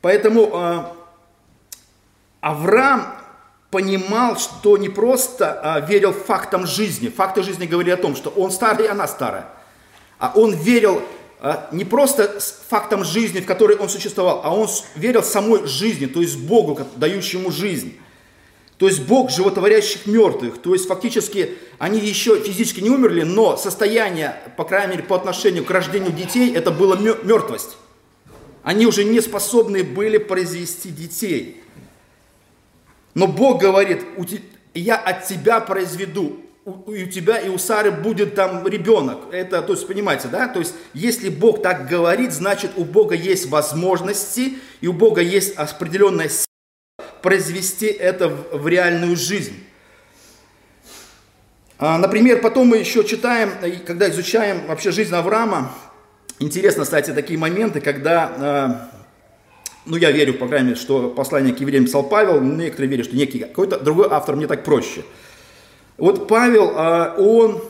Поэтому 0.01 0.51
э, 0.53 0.85
Авраам 2.41 3.15
понимал, 3.71 4.39
что 4.39 4.77
не 4.77 4.89
просто 4.89 5.81
э, 5.83 5.87
верил 5.89 6.13
фактам 6.13 6.67
жизни. 6.67 7.09
Факты 7.09 7.43
жизни 7.43 7.67
говорили 7.67 7.93
о 7.93 7.97
том, 7.97 8.17
что 8.17 8.31
он 8.31 8.51
старый, 8.51 8.89
она 8.89 9.07
старая. 9.07 9.47
А 10.19 10.33
он 10.35 10.55
верил 10.55 11.03
э, 11.41 11.55
не 11.73 11.85
просто 11.85 12.41
фактам 12.69 13.05
жизни, 13.05 13.41
в 13.41 13.47
которой 13.47 13.77
он 13.77 13.89
существовал, 13.89 14.41
а 14.45 14.55
он 14.55 14.69
верил 14.95 15.23
самой 15.23 15.67
жизни, 15.67 16.07
то 16.07 16.21
есть 16.21 16.39
Богу, 16.39 16.79
дающему 16.97 17.51
жизнь. 17.51 17.99
То 18.79 18.87
есть 18.87 19.03
Бог 19.03 19.31
животворящих 19.31 20.07
мертвых. 20.07 20.63
То 20.63 20.73
есть 20.73 20.87
фактически 20.87 21.57
они 21.79 21.99
еще 21.99 22.41
физически 22.41 22.81
не 22.81 22.91
умерли, 22.91 23.23
но 23.23 23.57
состояние, 23.57 24.37
по 24.57 24.65
крайней 24.65 24.93
мере, 24.93 25.03
по 25.03 25.17
отношению 25.17 25.65
к 25.65 25.71
рождению 25.71 26.13
детей, 26.13 26.55
это 26.55 26.71
была 26.71 26.97
мертвость. 26.97 27.77
Они 28.63 28.87
уже 28.87 29.03
не 29.05 29.21
способны 29.21 29.83
были 29.83 30.19
произвести 30.19 30.91
детей. 30.91 31.63
Но 33.15 33.27
Бог 33.27 33.61
говорит, 33.61 34.05
я 34.75 34.97
от 34.97 35.27
тебя 35.27 35.59
произведу, 35.59 36.37
у, 36.65 36.93
тебя 37.07 37.39
и 37.39 37.49
у 37.49 37.59
Сары 37.59 37.91
будет 37.91 38.35
там 38.37 38.67
ребенок. 38.69 39.19
Это, 39.33 39.63
то 39.63 39.73
есть, 39.73 39.87
понимаете, 39.89 40.29
да? 40.29 40.47
То 40.49 40.61
есть, 40.61 40.75
если 40.93 41.31
Бог 41.31 41.63
так 41.63 41.89
говорит, 41.89 42.33
значит, 42.33 42.73
у 42.77 42.85
Бога 42.85 43.15
есть 43.15 43.49
возможности, 43.49 44.59
и 44.81 44.87
у 44.87 44.93
Бога 44.93 45.21
есть 45.23 45.55
определенная 45.57 46.29
произвести 47.23 47.87
это 47.87 48.29
в, 48.29 48.67
реальную 48.69 49.17
жизнь. 49.17 49.65
А, 51.79 51.99
например, 51.99 52.41
потом 52.41 52.69
мы 52.69 52.79
еще 52.79 53.05
читаем, 53.05 53.53
когда 53.87 54.11
изучаем 54.11 54.67
вообще 54.67 54.91
жизнь 54.91 55.15
Авраама, 55.15 55.73
интересно, 56.39 56.85
кстати, 56.85 57.13
такие 57.13 57.39
моменты, 57.39 57.81
когда, 57.81 58.33
а, 58.37 58.91
ну 59.87 59.97
я 59.97 60.11
верю, 60.11 60.35
по 60.35 60.49
крайней 60.49 60.71
мере, 60.71 60.81
что 60.81 61.11
послание 61.11 61.55
к 61.55 61.61
евреям 61.61 61.85
писал 61.85 62.03
Павел, 62.03 62.41
некоторые 62.41 62.91
верят, 62.91 63.07
что 63.07 63.17
некий 63.17 63.39
какой-то 63.39 63.79
другой 63.79 64.09
автор, 64.11 64.35
мне 64.35 64.47
так 64.47 64.65
проще. 64.65 65.05
Вот 65.97 66.29
Павел, 66.29 66.73
а, 66.75 67.15
он 67.17 67.63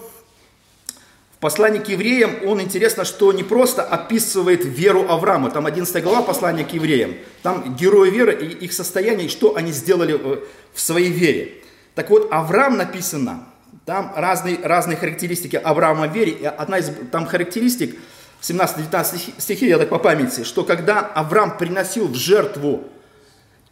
в 1.38 1.40
послании 1.40 1.78
к 1.78 1.88
евреям, 1.88 2.38
он 2.47 2.61
интересно, 2.61 3.04
что 3.04 3.33
не 3.33 3.45
просто 3.45 3.85
описывает 3.85 4.64
веру 4.64 5.07
Авраама, 5.09 5.52
там 5.52 5.66
11 5.66 6.02
глава 6.02 6.23
послания 6.23 6.64
к 6.64 6.73
евреям, 6.73 7.14
там 7.45 7.76
герои 7.76 8.11
веры 8.11 8.35
и 8.35 8.64
их 8.64 8.73
состояние, 8.73 9.26
и 9.26 9.30
что 9.30 9.54
они 9.54 9.71
сделали 9.71 10.18
э, 10.21 10.40
в 10.75 10.80
своей 10.80 11.12
вере. 11.12 11.54
Так 11.95 12.11
вот, 12.11 12.26
Авраам 12.33 12.76
написано, 12.76 13.47
там 13.87 14.12
разные, 14.16 14.59
разные 14.61 14.97
характеристики 14.97 15.54
Авраама 15.54 16.09
в 16.09 16.12
вере, 16.12 16.33
и 16.33 16.45
одна 16.45 16.78
из 16.78 16.90
там 17.12 17.25
характеристик, 17.25 17.97
17-19 18.42 19.35
стихи, 19.38 19.68
я 19.68 19.78
так 19.78 19.90
по 19.90 19.99
памяти, 20.00 20.42
что 20.42 20.64
когда 20.64 20.99
Авраам 20.99 21.57
приносил 21.57 22.09
в 22.09 22.16
жертву, 22.16 22.83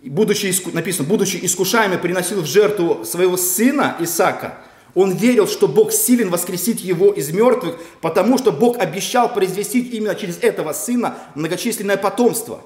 будучи, 0.05 0.55
написано, 0.73 1.09
будучи 1.09 1.41
искушаемый, 1.43 1.99
приносил 1.99 2.43
в 2.43 2.47
жертву 2.47 3.05
своего 3.05 3.37
сына 3.37 3.97
Исаака, 3.99 4.55
он 4.97 5.12
верил, 5.12 5.47
что 5.47 5.69
Бог 5.69 5.93
силен 5.93 6.31
воскресить 6.31 6.81
его 6.81 7.12
из 7.12 7.31
мертвых, 7.31 7.76
потому 8.00 8.38
что 8.38 8.50
Бог 8.50 8.79
обещал 8.79 9.33
произвести 9.33 9.79
именно 9.81 10.15
через 10.15 10.38
этого 10.38 10.73
сына 10.73 11.19
многочисленное 11.35 11.99
потомство. 11.99 12.62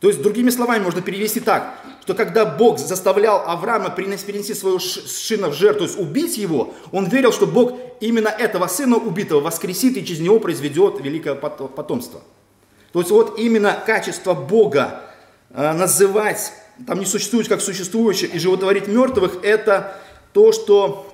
То 0.00 0.08
есть, 0.08 0.22
другими 0.22 0.48
словами, 0.48 0.82
можно 0.82 1.02
перевести 1.02 1.38
так, 1.38 1.74
что 2.00 2.14
когда 2.14 2.46
Бог 2.46 2.78
заставлял 2.78 3.42
Авраама 3.46 3.90
принести, 3.90 4.54
своего 4.54 4.78
сына 4.78 5.50
в 5.50 5.52
жертву, 5.52 5.80
то 5.80 5.84
есть 5.84 5.98
убить 5.98 6.38
его, 6.38 6.72
он 6.92 7.08
верил, 7.08 7.30
что 7.30 7.46
Бог 7.46 7.74
именно 8.00 8.28
этого 8.28 8.68
сына 8.68 8.96
убитого 8.96 9.40
воскресит 9.40 9.98
и 9.98 10.04
через 10.04 10.20
него 10.20 10.40
произведет 10.40 11.00
великое 11.00 11.34
потомство. 11.34 12.22
То 12.94 13.00
есть 13.00 13.10
вот 13.10 13.38
именно 13.38 13.76
качество 13.84 14.32
Бога 14.32 15.02
э, 15.50 15.72
называть, 15.74 16.52
там 16.86 17.00
не 17.00 17.06
существует 17.06 17.48
как 17.48 17.60
существующее 17.60 18.30
и 18.30 18.38
животворить 18.38 18.88
мертвых, 18.88 19.40
это 19.42 20.00
то, 20.32 20.52
что 20.52 21.12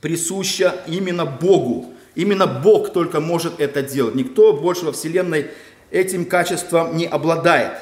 присуща 0.00 0.74
именно 0.86 1.24
Богу. 1.24 1.92
Именно 2.14 2.46
Бог 2.46 2.92
только 2.92 3.20
может 3.20 3.60
это 3.60 3.82
делать. 3.82 4.14
Никто 4.14 4.52
больше 4.52 4.84
во 4.84 4.92
Вселенной 4.92 5.50
этим 5.90 6.24
качеством 6.24 6.96
не 6.96 7.06
обладает. 7.06 7.72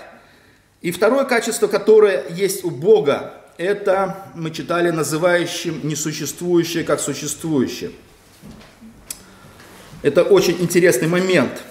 И 0.82 0.90
второе 0.90 1.24
качество, 1.24 1.66
которое 1.66 2.24
есть 2.28 2.64
у 2.64 2.70
Бога, 2.70 3.34
это 3.56 4.30
мы 4.34 4.50
читали 4.50 4.90
называющим 4.90 5.80
несуществующее 5.82 6.84
как 6.84 7.00
существующее. 7.00 7.90
Это 10.02 10.22
очень 10.22 10.56
интересный 10.60 11.08
момент. 11.08 11.62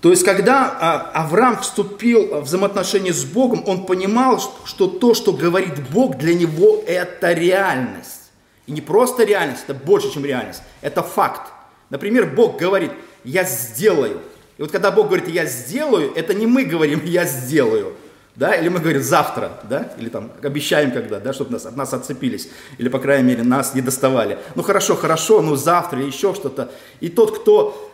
То 0.00 0.10
есть, 0.10 0.24
когда 0.24 0.76
а, 0.78 1.24
Авраам 1.24 1.58
вступил 1.60 2.40
в 2.40 2.42
взаимоотношения 2.42 3.12
с 3.12 3.24
Богом, 3.24 3.64
он 3.66 3.86
понимал, 3.86 4.40
что 4.64 4.88
то, 4.88 5.14
что 5.14 5.32
говорит 5.32 5.88
Бог, 5.90 6.18
для 6.18 6.34
него 6.34 6.84
это 6.86 7.32
реальность. 7.32 8.25
И 8.66 8.72
не 8.72 8.80
просто 8.80 9.24
реальность, 9.24 9.64
это 9.66 9.74
больше, 9.74 10.12
чем 10.12 10.24
реальность. 10.24 10.62
Это 10.80 11.02
факт. 11.02 11.52
Например, 11.90 12.26
Бог 12.26 12.58
говорит, 12.58 12.90
я 13.24 13.44
сделаю. 13.44 14.20
И 14.58 14.62
вот 14.62 14.72
когда 14.72 14.90
Бог 14.90 15.06
говорит, 15.06 15.28
я 15.28 15.46
сделаю, 15.46 16.12
это 16.14 16.34
не 16.34 16.46
мы 16.46 16.64
говорим, 16.64 17.04
я 17.04 17.24
сделаю. 17.24 17.94
Да? 18.34 18.54
Или 18.54 18.68
мы 18.68 18.80
говорим 18.80 19.02
завтра, 19.02 19.60
да? 19.64 19.92
или 19.98 20.08
там 20.08 20.30
обещаем 20.42 20.90
когда, 20.90 21.20
да, 21.20 21.32
чтобы 21.32 21.52
нас, 21.52 21.64
от 21.64 21.76
нас 21.76 21.94
отцепились, 21.94 22.50
или, 22.76 22.88
по 22.88 22.98
крайней 22.98 23.28
мере, 23.28 23.42
нас 23.42 23.74
не 23.74 23.80
доставали. 23.80 24.38
Ну 24.54 24.62
хорошо, 24.62 24.94
хорошо, 24.94 25.40
ну 25.40 25.56
завтра, 25.56 26.00
или 26.00 26.08
еще 26.08 26.34
что-то. 26.34 26.70
И 27.00 27.08
тот, 27.08 27.38
кто 27.38 27.90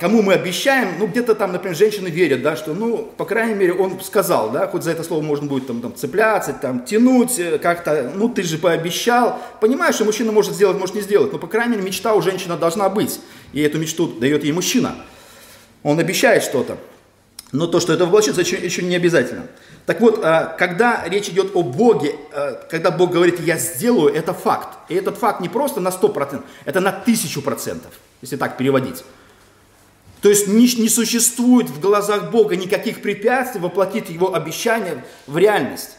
кому 0.00 0.22
мы 0.22 0.32
обещаем, 0.32 0.98
ну 0.98 1.06
где-то 1.06 1.34
там, 1.34 1.52
например, 1.52 1.76
женщины 1.76 2.08
верят, 2.08 2.40
да, 2.40 2.56
что, 2.56 2.72
ну, 2.72 3.12
по 3.16 3.26
крайней 3.26 3.52
мере, 3.52 3.74
он 3.74 4.00
сказал, 4.00 4.48
да, 4.48 4.66
хоть 4.66 4.84
за 4.84 4.92
это 4.92 5.02
слово 5.02 5.20
можно 5.20 5.46
будет 5.46 5.66
там, 5.66 5.82
там 5.82 5.94
цепляться, 5.94 6.54
там, 6.54 6.82
тянуть, 6.86 7.38
э, 7.38 7.58
как-то, 7.58 8.10
ну, 8.14 8.30
ты 8.30 8.42
же 8.42 8.56
пообещал. 8.56 9.38
Понимаешь, 9.60 9.96
что 9.96 10.06
мужчина 10.06 10.32
может 10.32 10.54
сделать, 10.54 10.78
может 10.78 10.94
не 10.94 11.02
сделать, 11.02 11.30
но, 11.30 11.38
по 11.38 11.46
крайней 11.46 11.72
мере, 11.72 11.82
мечта 11.82 12.14
у 12.14 12.22
женщины 12.22 12.56
должна 12.56 12.88
быть, 12.88 13.20
и 13.52 13.60
эту 13.60 13.78
мечту 13.78 14.06
дает 14.06 14.44
ей 14.44 14.52
мужчина. 14.52 14.94
Он 15.82 15.98
обещает 15.98 16.42
что-то. 16.42 16.78
Но 17.52 17.66
то, 17.66 17.80
что 17.80 17.92
это 17.92 18.06
воплотится, 18.06 18.40
еще, 18.40 18.56
еще 18.56 18.82
не 18.82 18.96
обязательно. 18.96 19.46
Так 19.84 20.00
вот, 20.00 20.24
э, 20.24 20.54
когда 20.58 21.04
речь 21.06 21.28
идет 21.28 21.50
о 21.54 21.62
Боге, 21.62 22.14
э, 22.32 22.54
когда 22.70 22.90
Бог 22.90 23.10
говорит 23.10 23.38
«я 23.40 23.58
сделаю», 23.58 24.14
это 24.14 24.32
факт. 24.32 24.78
И 24.88 24.94
этот 24.94 25.18
факт 25.18 25.42
не 25.42 25.50
просто 25.50 25.80
на 25.80 25.90
100%, 25.90 26.44
это 26.64 26.80
на 26.80 26.92
1000%, 26.92 27.92
если 28.22 28.36
так 28.36 28.56
переводить. 28.56 29.04
То 30.20 30.28
есть 30.28 30.48
не, 30.48 30.66
не 30.76 30.88
существует 30.88 31.70
в 31.70 31.80
глазах 31.80 32.30
Бога 32.30 32.56
никаких 32.56 33.00
препятствий 33.02 33.60
воплотить 33.60 34.10
Его 34.10 34.34
обещание 34.34 35.04
в 35.26 35.38
реальность. 35.38 35.96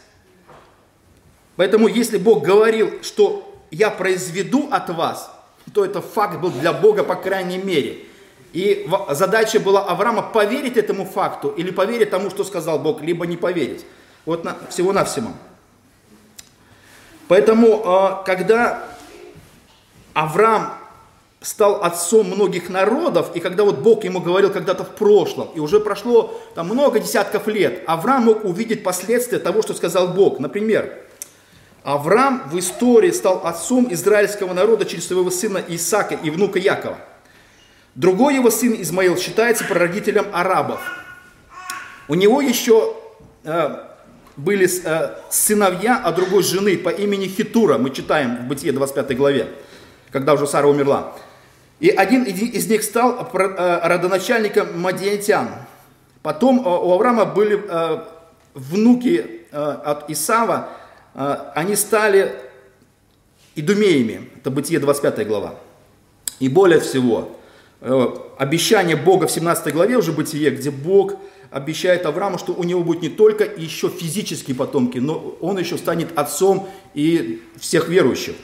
Поэтому 1.56 1.88
если 1.88 2.18
Бог 2.18 2.44
говорил, 2.44 3.02
что 3.02 3.60
я 3.70 3.90
произведу 3.90 4.68
от 4.70 4.88
вас, 4.90 5.30
то 5.74 5.84
это 5.84 6.00
факт 6.00 6.40
был 6.40 6.50
для 6.50 6.72
Бога 6.72 7.04
по 7.04 7.16
крайней 7.16 7.58
мере– 7.58 8.04
и 8.52 8.86
задача 9.10 9.60
была 9.60 9.82
Авраама 9.84 10.22
поверить 10.22 10.76
этому 10.76 11.06
факту 11.06 11.48
или 11.48 11.70
поверить 11.70 12.10
тому, 12.10 12.28
что 12.28 12.44
сказал 12.44 12.78
Бог, 12.78 13.00
либо 13.00 13.26
не 13.26 13.36
поверить. 13.36 13.84
Вот 14.26 14.44
на, 14.44 14.56
всего-навсего. 14.68 15.30
Поэтому, 17.28 17.82
а, 17.84 18.22
когда 18.24 18.84
Авраам 20.12 20.74
стал 21.42 21.82
отцом 21.82 22.28
многих 22.28 22.68
народов, 22.68 23.30
и 23.34 23.40
когда 23.40 23.64
вот 23.64 23.78
Бог 23.78 24.04
ему 24.04 24.20
говорил 24.20 24.50
когда-то 24.50 24.84
в 24.84 24.90
прошлом, 24.90 25.48
и 25.54 25.60
уже 25.60 25.80
прошло 25.80 26.40
там 26.54 26.68
много 26.68 27.00
десятков 27.00 27.46
лет, 27.48 27.82
Авраам 27.86 28.24
мог 28.24 28.44
увидеть 28.44 28.82
последствия 28.82 29.38
того, 29.38 29.62
что 29.62 29.74
сказал 29.74 30.08
Бог. 30.08 30.38
Например, 30.38 30.92
Авраам 31.82 32.44
в 32.50 32.58
истории 32.58 33.10
стал 33.10 33.44
отцом 33.44 33.92
израильского 33.92 34.52
народа 34.54 34.84
через 34.84 35.06
своего 35.06 35.30
сына 35.30 35.62
Исаака 35.68 36.14
и 36.14 36.30
внука 36.30 36.58
Якова– 36.58 36.98
Другой 37.94 38.36
его 38.36 38.50
сын 38.50 38.74
Измаил 38.80 39.18
считается 39.18 39.64
прародителем 39.64 40.26
арабов. 40.32 40.80
У 42.08 42.14
него 42.14 42.40
еще 42.40 42.96
э, 43.44 43.80
были 44.36 44.66
э, 44.66 45.10
сыновья 45.30 45.98
от 45.98 46.14
другой 46.14 46.42
жены 46.42 46.78
по 46.78 46.88
имени 46.88 47.26
Хитура, 47.26 47.76
мы 47.76 47.90
читаем 47.90 48.38
в 48.38 48.48
Бытие 48.48 48.72
25 48.72 49.16
главе, 49.16 49.48
когда 50.10 50.32
уже 50.32 50.46
Сара 50.46 50.68
умерла. 50.68 51.14
И 51.82 51.90
один 51.90 52.24
из 52.24 52.68
них 52.68 52.82
стал 52.82 53.28
э, 53.34 53.80
родоначальником 53.82 54.80
Мадиантян. 54.80 55.48
Потом 56.22 56.60
э, 56.60 56.62
у 56.62 56.92
Авраама 56.92 57.26
были 57.26 57.62
э, 57.62 58.04
внуки 58.54 59.46
э, 59.50 59.56
от 59.56 60.08
Исава, 60.08 60.70
э, 61.14 61.36
они 61.54 61.76
стали 61.76 62.32
идумеями, 63.54 64.30
это 64.36 64.50
Бытие 64.50 64.80
25 64.80 65.26
глава. 65.26 65.56
И 66.38 66.48
более 66.48 66.80
всего, 66.80 67.36
Э, 67.84 68.14
обещание 68.38 68.94
Бога 68.94 69.26
в 69.26 69.32
17 69.32 69.74
главе 69.74 69.96
уже 69.96 70.12
Бытие, 70.12 70.50
где 70.50 70.70
Бог 70.70 71.16
обещает 71.50 72.06
Аврааму, 72.06 72.38
что 72.38 72.52
у 72.52 72.62
него 72.62 72.84
будет 72.84 73.02
не 73.02 73.08
только 73.08 73.42
еще 73.44 73.88
физические 73.88 74.54
потомки, 74.54 74.98
но 74.98 75.36
он 75.40 75.58
еще 75.58 75.76
станет 75.76 76.16
отцом 76.16 76.68
и 76.94 77.42
всех 77.58 77.88
верующих. 77.88 78.36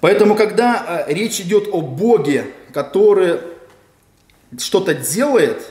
Поэтому, 0.00 0.36
когда 0.36 1.04
э, 1.08 1.12
речь 1.12 1.40
идет 1.40 1.68
о 1.72 1.80
Боге, 1.80 2.46
который 2.72 3.40
что-то 4.58 4.94
делает, 4.94 5.62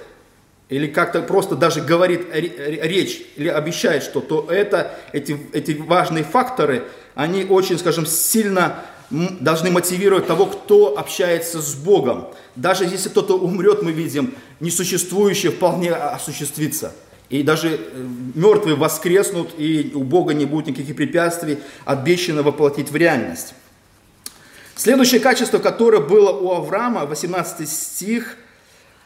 или 0.70 0.88
как-то 0.88 1.22
просто 1.22 1.56
даже 1.56 1.82
говорит 1.82 2.28
речь 2.34 3.22
или 3.38 3.48
обещает 3.48 4.04
что, 4.04 4.20
то 4.20 4.48
это, 4.50 4.92
эти, 5.14 5.38
эти 5.54 5.72
важные 5.72 6.26
факторы, 6.26 6.84
они 7.16 7.46
очень, 7.46 7.80
скажем, 7.80 8.06
сильно 8.06 8.84
должны 9.10 9.72
мотивировать 9.72 10.28
того, 10.28 10.48
кто 10.48 10.98
общается 10.98 11.62
с 11.62 11.74
Богом. 11.76 12.28
Даже 12.58 12.84
если 12.84 13.08
кто-то 13.08 13.38
умрет, 13.38 13.82
мы 13.82 13.94
видим, 13.94 14.34
несуществующее 14.60 15.54
вполне 15.54 15.94
осуществится. 15.94 16.94
И 17.30 17.44
даже 17.44 17.70
э, 17.70 17.78
мертвые 18.36 18.76
воскреснут, 18.76 19.52
и 19.58 19.92
у 19.94 20.04
Бога 20.04 20.34
не 20.34 20.46
будет 20.46 20.68
никаких 20.68 20.96
препятствий 20.96 21.60
обещано 21.86 22.44
воплотить 22.44 22.92
в 22.92 22.96
реальность. 22.96 23.54
Следующее 24.78 25.20
качество, 25.20 25.58
которое 25.58 26.02
было 26.02 26.32
у 26.32 26.52
Авраама, 26.52 27.08
18 27.08 27.68
стих, 27.68 28.38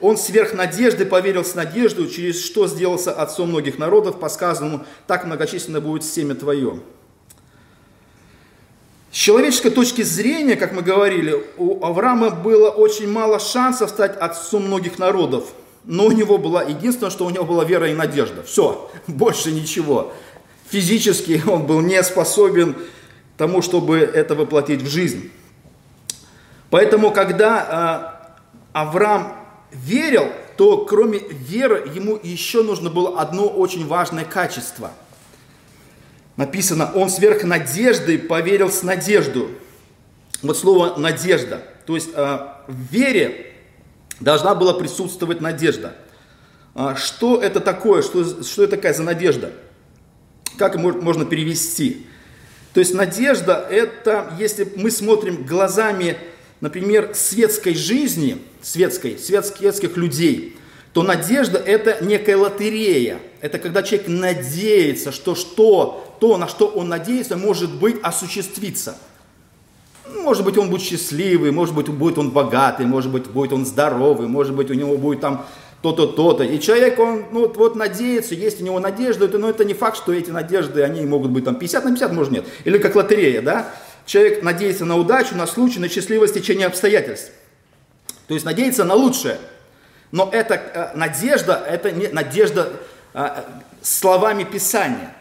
он 0.02 0.17
сверх 0.17 0.54
надежды 0.54 1.06
поверил 1.06 1.46
с 1.46 1.56
надеждой, 1.56 2.10
через 2.10 2.43
что 2.43 2.67
сделался 2.67 3.13
отцом 3.13 3.50
многих 3.50 3.80
народов, 3.80 4.19
по 4.19 4.28
сказанному, 4.28 4.86
так 5.08 5.26
многочисленно 5.26 5.80
будет 5.80 6.04
семя 6.04 6.36
твое. 6.36 6.82
С 9.13 9.15
человеческой 9.15 9.69
точки 9.69 10.02
зрения, 10.02 10.58
как 10.58 10.74
мы 10.74 10.82
говорили, 10.82 11.41
у 11.58 11.86
Авраама 11.86 12.32
было 12.32 12.69
очень 12.69 13.10
мало 13.10 13.39
шансов 13.39 13.91
стать 13.91 14.17
отцом 14.17 14.65
многих 14.65 15.00
народов. 15.00 15.46
Но 15.86 16.08
у 16.08 16.12
него 16.12 16.38
была 16.38 16.63
единственное, 16.63 17.12
что 17.12 17.26
у 17.26 17.30
него 17.30 17.46
была 17.46 17.63
вера 17.63 17.89
и 17.89 17.93
надежда. 17.93 18.43
Все, 18.43 18.91
больше 19.08 19.52
ничего. 19.52 20.12
Физически 20.69 21.41
он 21.48 21.65
был 21.65 21.80
не 21.80 22.02
способен 22.04 22.76
тому, 23.38 23.62
чтобы 23.62 24.00
это 24.00 24.36
воплотить 24.36 24.82
в 24.82 24.89
жизнь. 24.89 25.32
Поэтому, 26.72 27.12
когда 27.12 28.26
э, 28.26 28.52
Авраам 28.74 29.36
верил, 29.72 30.32
то 30.58 30.86
кроме 30.86 31.20
веры 31.20 31.92
ему 31.94 32.20
еще 32.22 32.64
нужно 32.64 32.90
было 32.90 33.22
одно 33.22 33.48
очень 33.48 33.86
важное 33.88 34.26
качество– 34.26 34.90
написано, 36.42 36.92
он 36.96 37.10
сверх 37.10 37.44
надежды 37.44 38.18
поверил 38.18 38.72
с 38.72 38.84
надежду. 38.84 39.52
Вот 40.42 40.58
слово 40.58 40.98
надежда. 40.98 41.62
То 41.86 41.96
есть 41.96 42.10
э, 42.16 42.40
в 42.68 42.92
вере 42.92 43.54
должна 44.20 44.56
была 44.56 44.74
присутствовать 44.74 45.40
надежда. 45.40 45.96
А 46.74 46.96
что 46.96 47.42
это 47.42 47.60
такое? 47.60 48.02
Что, 48.02 48.44
что 48.44 48.64
это 48.64 48.76
такая 48.78 48.94
за 48.94 49.04
надежда? 49.04 49.52
Как 50.58 50.78
можно 50.78 51.26
перевести? 51.26 52.08
То 52.74 52.80
есть 52.80 52.94
надежда 52.94 53.68
это, 53.70 54.34
если 54.40 54.72
мы 54.76 54.90
смотрим 54.90 55.44
глазами, 55.44 56.18
например, 56.62 57.12
светской 57.13 57.76
жизни, 57.76 58.38
светской, 58.62 59.17
светских 59.17 59.97
людей, 59.97 60.56
то 60.93 61.04
надежда 61.04 61.58
это 61.58 62.04
некая 62.04 62.38
лотерея. 62.38 63.19
Это 63.41 63.60
когда 63.60 63.82
человек 63.82 64.08
надеется, 64.08 65.12
что, 65.12 65.36
что 65.36 66.15
то, 66.19 66.38
на 66.38 66.47
что 66.47 66.67
он 66.67 66.89
надеется, 66.89 67.38
может 67.38 67.74
быть 67.74 67.97
осуществится. 68.04 68.97
Может 70.24 70.43
быть, 70.43 70.58
он 70.58 70.69
будет 70.69 70.82
счастливый, 70.82 71.52
может 71.52 71.74
быть, 71.74 71.88
будет 71.88 72.17
он 72.17 72.32
богатый, 72.32 72.86
может 72.86 73.12
быть, 73.12 73.28
будет 73.28 73.54
он 73.54 73.65
здоровый, 73.65 74.28
может 74.28 74.54
быть, 74.54 74.69
у 74.69 74.74
него 74.74 74.97
будет 74.97 75.21
там 75.21 75.45
то-то, 75.82 76.08
то-то. 76.08 76.43
И 76.43 76.60
человек, 76.60 77.00
он 77.00 77.26
ну, 77.32 77.41
вот, 77.41 77.58
вот 77.58 77.76
надеется, 77.76 78.36
есть 78.36 78.62
у 78.62 78.63
него 78.65 78.80
надежда, 78.80 79.28
но 79.38 79.50
это 79.50 79.63
не 79.63 79.74
факт, 79.74 79.97
что 79.97 80.13
эти 80.13 80.30
надежды, 80.30 80.84
они 80.84 81.06
могут 81.06 81.32
быть 81.32 81.45
там 81.45 81.56
50 81.56 81.86
на 81.86 81.91
50, 81.91 82.13
может 82.13 82.32
нет. 82.32 82.45
Или 82.65 82.78
как 82.78 82.95
лотерея, 82.95 83.41
да? 83.41 83.74
Человек 84.06 84.44
надеется 84.44 84.86
на 84.86 84.98
удачу, 84.98 85.36
на 85.36 85.48
случай, 85.48 85.80
на 85.80 85.90
счастливое 85.90 86.28
течение 86.28 86.68
обстоятельств. 86.68 87.32
То 88.28 88.34
есть 88.34 88.46
надеется 88.46 88.84
на 88.84 88.96
лучшее– 88.96 89.38
но 90.12 90.30
эта 90.32 90.56
э, 90.56 90.98
надежда, 90.98 91.64
это 91.68 91.92
не 91.92 92.08
надежда 92.08 92.74
э, 93.14 93.44
словами 93.82 94.44
Писания. 94.44 95.16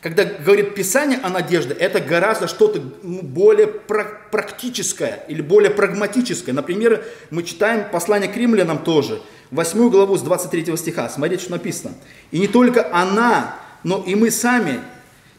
Когда 0.00 0.24
говорит 0.24 0.74
Писание 0.74 1.18
о 1.22 1.28
надежде, 1.28 1.74
это 1.74 2.00
гораздо 2.00 2.46
что-то 2.46 2.80
более 2.80 3.66
практическое 3.66 5.24
или 5.26 5.42
более 5.42 5.70
прагматическое. 5.70 6.54
Например, 6.54 7.04
мы 7.30 7.42
читаем 7.42 7.90
послание 7.90 8.30
к 8.30 8.36
римлянам 8.36 8.78
тоже, 8.84 9.20
8 9.50 9.90
главу 9.90 10.16
с 10.16 10.22
23 10.22 10.76
стиха. 10.76 11.08
Смотрите, 11.08 11.42
что 11.42 11.52
написано. 11.52 11.94
«И 12.30 12.38
не 12.38 12.46
только 12.46 12.94
она, 12.94 13.56
но 13.82 14.04
и 14.06 14.14
мы 14.14 14.30
сами, 14.30 14.80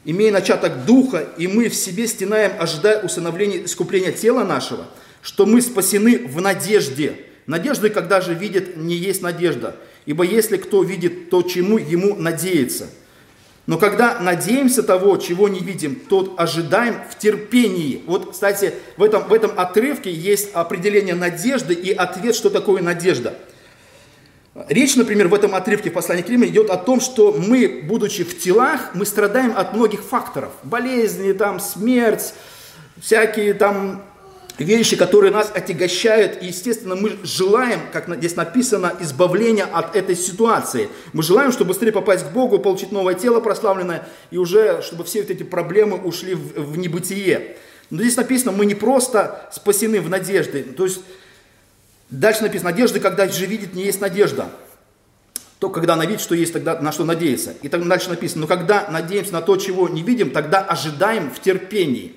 имея 0.05 0.31
начаток 0.31 0.85
духа, 0.85 1.27
и 1.37 1.47
мы 1.47 1.69
в 1.69 1.75
себе 1.75 2.07
стенаем, 2.07 2.53
ожидая 2.59 3.01
усыновления 3.01 3.65
искупления 3.65 4.11
тела 4.11 4.43
нашего, 4.43 4.87
что 5.21 5.45
мы 5.45 5.61
спасены 5.61 6.27
в 6.27 6.41
надежде». 6.41 7.25
Надежды, 7.49 7.89
когда 7.89 8.21
же 8.21 8.35
видит, 8.35 8.77
не 8.77 8.93
есть 8.93 9.23
надежда. 9.23 9.75
Ибо 10.05 10.23
если 10.23 10.57
кто 10.57 10.83
видит 10.83 11.31
то, 11.31 11.41
чему 11.41 11.79
ему 11.79 12.15
надеется. 12.15 12.91
Но 13.65 13.79
когда 13.79 14.19
надеемся 14.19 14.83
того, 14.83 15.17
чего 15.17 15.49
не 15.49 15.59
видим, 15.59 15.95
то 15.95 16.35
ожидаем 16.37 16.97
в 17.09 17.17
терпении. 17.17 18.03
Вот, 18.05 18.33
кстати, 18.33 18.75
в 18.97 19.03
этом, 19.03 19.27
в 19.27 19.33
этом 19.33 19.51
отрывке 19.57 20.13
есть 20.13 20.49
определение 20.53 21.15
надежды 21.15 21.73
и 21.73 21.91
ответ, 21.91 22.35
что 22.35 22.51
такое 22.51 22.83
надежда. 22.83 23.33
Речь, 24.67 24.95
например, 24.95 25.27
в 25.27 25.33
этом 25.33 25.55
отрывке 25.55 25.89
в 25.89 25.93
послании 25.93 26.21
к 26.21 26.29
Римлянам 26.29 26.53
идет 26.53 26.69
о 26.69 26.77
том, 26.77 26.99
что 26.99 27.31
мы, 27.31 27.81
будучи 27.83 28.23
в 28.23 28.37
телах, 28.39 28.91
мы 28.93 29.05
страдаем 29.05 29.53
от 29.55 29.73
многих 29.73 30.01
факторов. 30.01 30.51
Болезни, 30.63 31.31
там, 31.31 31.59
смерть, 31.59 32.33
всякие 32.99 33.53
там 33.53 34.03
вещи, 34.57 34.97
которые 34.97 35.31
нас 35.31 35.51
отягощают, 35.53 36.43
и, 36.43 36.47
естественно, 36.47 36.95
мы 36.95 37.17
желаем, 37.23 37.79
как 37.93 38.13
здесь 38.17 38.35
написано, 38.35 38.93
избавления 38.99 39.65
от 39.65 39.95
этой 39.95 40.15
ситуации. 40.15 40.89
Мы 41.13 41.23
желаем, 41.23 41.51
чтобы 41.51 41.69
быстрее 41.69 41.93
попасть 41.93 42.25
к 42.25 42.31
Богу, 42.31 42.59
получить 42.59 42.91
новое 42.91 43.13
тело 43.13 43.39
прославленное, 43.39 44.07
и 44.31 44.37
уже, 44.37 44.81
чтобы 44.81 45.05
все 45.05 45.21
вот 45.21 45.31
эти 45.31 45.43
проблемы 45.43 45.97
ушли 45.97 46.33
в, 46.33 46.71
в 46.71 46.77
небытие. 46.77 47.55
Но 47.89 48.01
здесь 48.01 48.17
написано, 48.17 48.51
мы 48.51 48.65
не 48.65 48.75
просто 48.75 49.49
спасены 49.53 50.01
в 50.01 50.09
надежде. 50.09 50.63
То 50.63 50.83
есть, 50.83 50.99
дальше 52.09 52.43
написано, 52.43 52.71
надежда, 52.71 52.99
когда 52.99 53.27
же 53.27 53.45
видит, 53.45 53.73
не 53.73 53.83
есть 53.83 54.01
надежда. 54.01 54.49
То, 55.59 55.69
когда 55.69 55.93
она 55.93 56.05
видит, 56.05 56.21
что 56.21 56.35
есть, 56.35 56.53
тогда 56.53 56.79
на 56.79 56.91
что 56.91 57.03
надеяться. 57.03 57.53
И 57.61 57.67
так 57.67 57.85
дальше 57.85 58.09
написано, 58.09 58.41
но 58.41 58.47
когда 58.47 58.87
надеемся 58.89 59.33
на 59.33 59.41
то, 59.41 59.57
чего 59.57 59.89
не 59.89 60.03
видим, 60.03 60.31
тогда 60.31 60.61
ожидаем 60.61 61.29
в 61.31 61.39
терпении. 61.39 62.15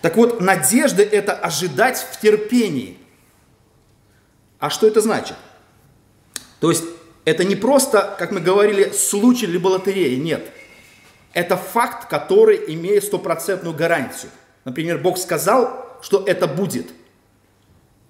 Так 0.00 0.16
вот, 0.16 0.40
надежда– 0.40 1.02
это 1.04 1.34
ожидать 1.34 1.98
в 1.98 2.18
терпении. 2.18 2.96
А 4.58 4.70
что 4.70 4.86
это 4.86 5.02
значит? 5.02 5.36
То 6.60 6.70
есть, 6.70 6.84
это 7.26 7.44
не 7.44 7.56
просто, 7.56 8.16
как 8.18 8.32
мы 8.32 8.40
говорили, 8.40 8.90
случай 8.92 9.46
либо 9.46 9.68
лотерея, 9.68 10.16
нет. 10.18 10.50
Это 11.34 11.56
факт, 11.56 12.08
который 12.08 12.74
имеет 12.74 13.04
стопроцентную 13.04 13.76
гарантию. 13.76 14.32
Например, 14.64 14.98
Бог 14.98 15.18
сказал, 15.18 15.98
что 16.02 16.24
это 16.26 16.46
будет. 16.46 16.88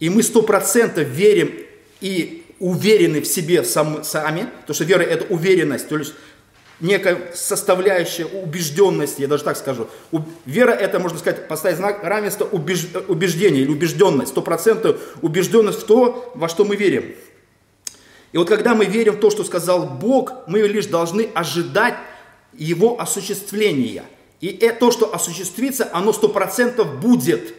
И 0.00 0.08
мы 0.10 0.22
сто 0.22 0.42
процентов 0.42 1.06
верим 1.06 1.52
и 2.00 2.44
уверены 2.58 3.20
в 3.20 3.26
себе 3.26 3.62
сам, 3.64 4.02
сами, 4.02 4.48
потому 4.62 4.74
что 4.74 4.84
вера– 4.84 5.02
это 5.04 5.32
уверенность, 5.32 5.88
то 5.88 5.96
есть 5.96 6.14
некая 6.80 7.32
составляющая 7.34 8.24
убежденности, 8.24 9.20
я 9.20 9.28
даже 9.28 9.44
так 9.44 9.56
скажу. 9.56 9.88
Вера 10.46 10.72
это, 10.72 10.98
можно 10.98 11.18
сказать, 11.18 11.46
поставить 11.48 11.76
знак 11.76 12.02
равенства 12.02 12.46
убеж... 12.46 12.88
убеждения 13.08 13.60
или 13.60 13.70
убежденность, 13.70 14.32
сто 14.32 14.42
процентов 14.42 15.00
убежденность 15.22 15.80
в 15.80 15.84
то, 15.84 16.32
во 16.34 16.48
что 16.48 16.64
мы 16.64 16.76
верим. 16.76 17.14
И 18.32 18.38
вот 18.38 18.48
когда 18.48 18.74
мы 18.74 18.86
верим 18.86 19.14
в 19.14 19.20
то, 19.20 19.30
что 19.30 19.44
сказал 19.44 19.86
Бог, 19.86 20.32
мы 20.46 20.60
лишь 20.60 20.86
должны 20.86 21.28
ожидать 21.34 21.94
Его 22.56 23.00
осуществления. 23.00 24.04
И 24.40 24.46
это, 24.46 24.80
то, 24.80 24.90
что 24.90 25.14
осуществится, 25.14 25.90
оно 25.92 26.12
сто 26.12 26.28
процентов 26.28 27.00
будет. 27.00 27.54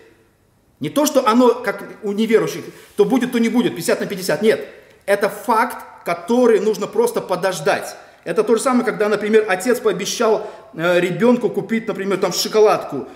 Не 0.81 0.89
то, 0.89 1.05
что 1.05 1.27
оно, 1.27 1.53
как 1.53 1.83
у 2.01 2.11
неверующих, 2.11 2.65
то 2.97 3.05
будет, 3.05 3.31
то 3.31 3.37
не 3.37 3.49
будет, 3.49 3.75
50 3.75 4.01
на 4.01 4.07
50. 4.07 4.41
Нет, 4.41 4.67
это 5.05 5.29
факт, 5.29 5.77
который 6.03 6.59
нужно 6.59 6.87
просто 6.87 7.21
подождать. 7.21 7.95
Это 8.23 8.43
то 8.43 8.55
же 8.55 8.61
самое, 8.61 8.83
когда, 8.83 9.07
например, 9.07 9.45
отец 9.47 9.79
пообещал 9.79 10.49
э, 10.73 10.99
ребенку 10.99 11.49
купить, 11.49 11.87
например, 11.87 12.17
там 12.17 12.33
шоколадку, 12.33 13.07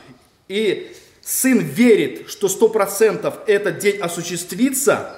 и 0.47 0.95
сын 1.21 1.58
верит, 1.58 2.30
что 2.30 2.49
сто 2.49 2.69
процентов 2.69 3.39
этот 3.47 3.80
день 3.80 3.99
осуществится, 3.99 5.15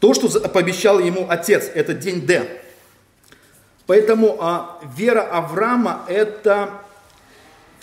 то, 0.00 0.12
что 0.12 0.28
пообещал 0.50 0.98
ему 0.98 1.26
отец, 1.30 1.70
это 1.74 1.94
день 1.94 2.26
Д. 2.26 2.62
Поэтому 3.86 4.36
а, 4.38 4.80
вера 4.94 5.22
Авраама– 5.22 6.04
это 6.08 6.70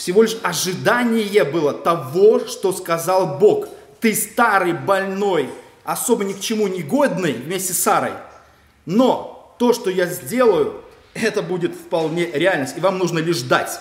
всего 0.04 0.24
лишь 0.24 0.36
ожидание 0.44 1.46
было 1.46 1.72
того, 1.72 2.46
что 2.46 2.74
сказал 2.74 3.38
Бог. 3.38 3.70
Ты 4.02 4.14
старый, 4.14 4.74
больной, 4.74 5.50
особо 5.86 6.26
ни 6.26 6.34
к 6.34 6.42
чему 6.42 6.68
не 6.68 6.84
годный 6.84 7.32
вместе 7.32 7.72
с 7.72 7.82
Сарой, 7.82 8.12
но 8.86 9.56
то, 9.60 9.72
что 9.72 9.90
я 9.90 10.08
сделаю, 10.08 10.82
это 11.14 11.42
будет 11.42 11.74
вполне 11.74 12.26
реальность, 12.26 12.76
и 12.76 12.82
вам 12.82 12.98
нужно 12.98 13.20
лишь 13.20 13.38
ждать. 13.38 13.80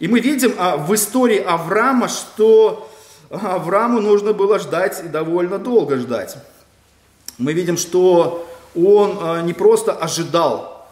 И 0.00 0.08
мы 0.08 0.18
видим 0.18 0.52
а, 0.58 0.76
в 0.76 0.92
истории 0.92 1.38
Авраама, 1.38 2.08
что 2.08 2.90
Аврааму 3.30 4.00
нужно 4.00 4.32
было 4.32 4.58
ждать 4.58 5.00
и 5.04 5.06
довольно 5.06 5.60
долго 5.60 5.96
ждать. 5.98 6.38
Мы 7.38 7.52
видим, 7.52 7.76
что 7.76 8.50
он 8.74 9.16
а, 9.20 9.42
не 9.42 9.52
просто 9.52 9.92
ожидал, 9.92 10.88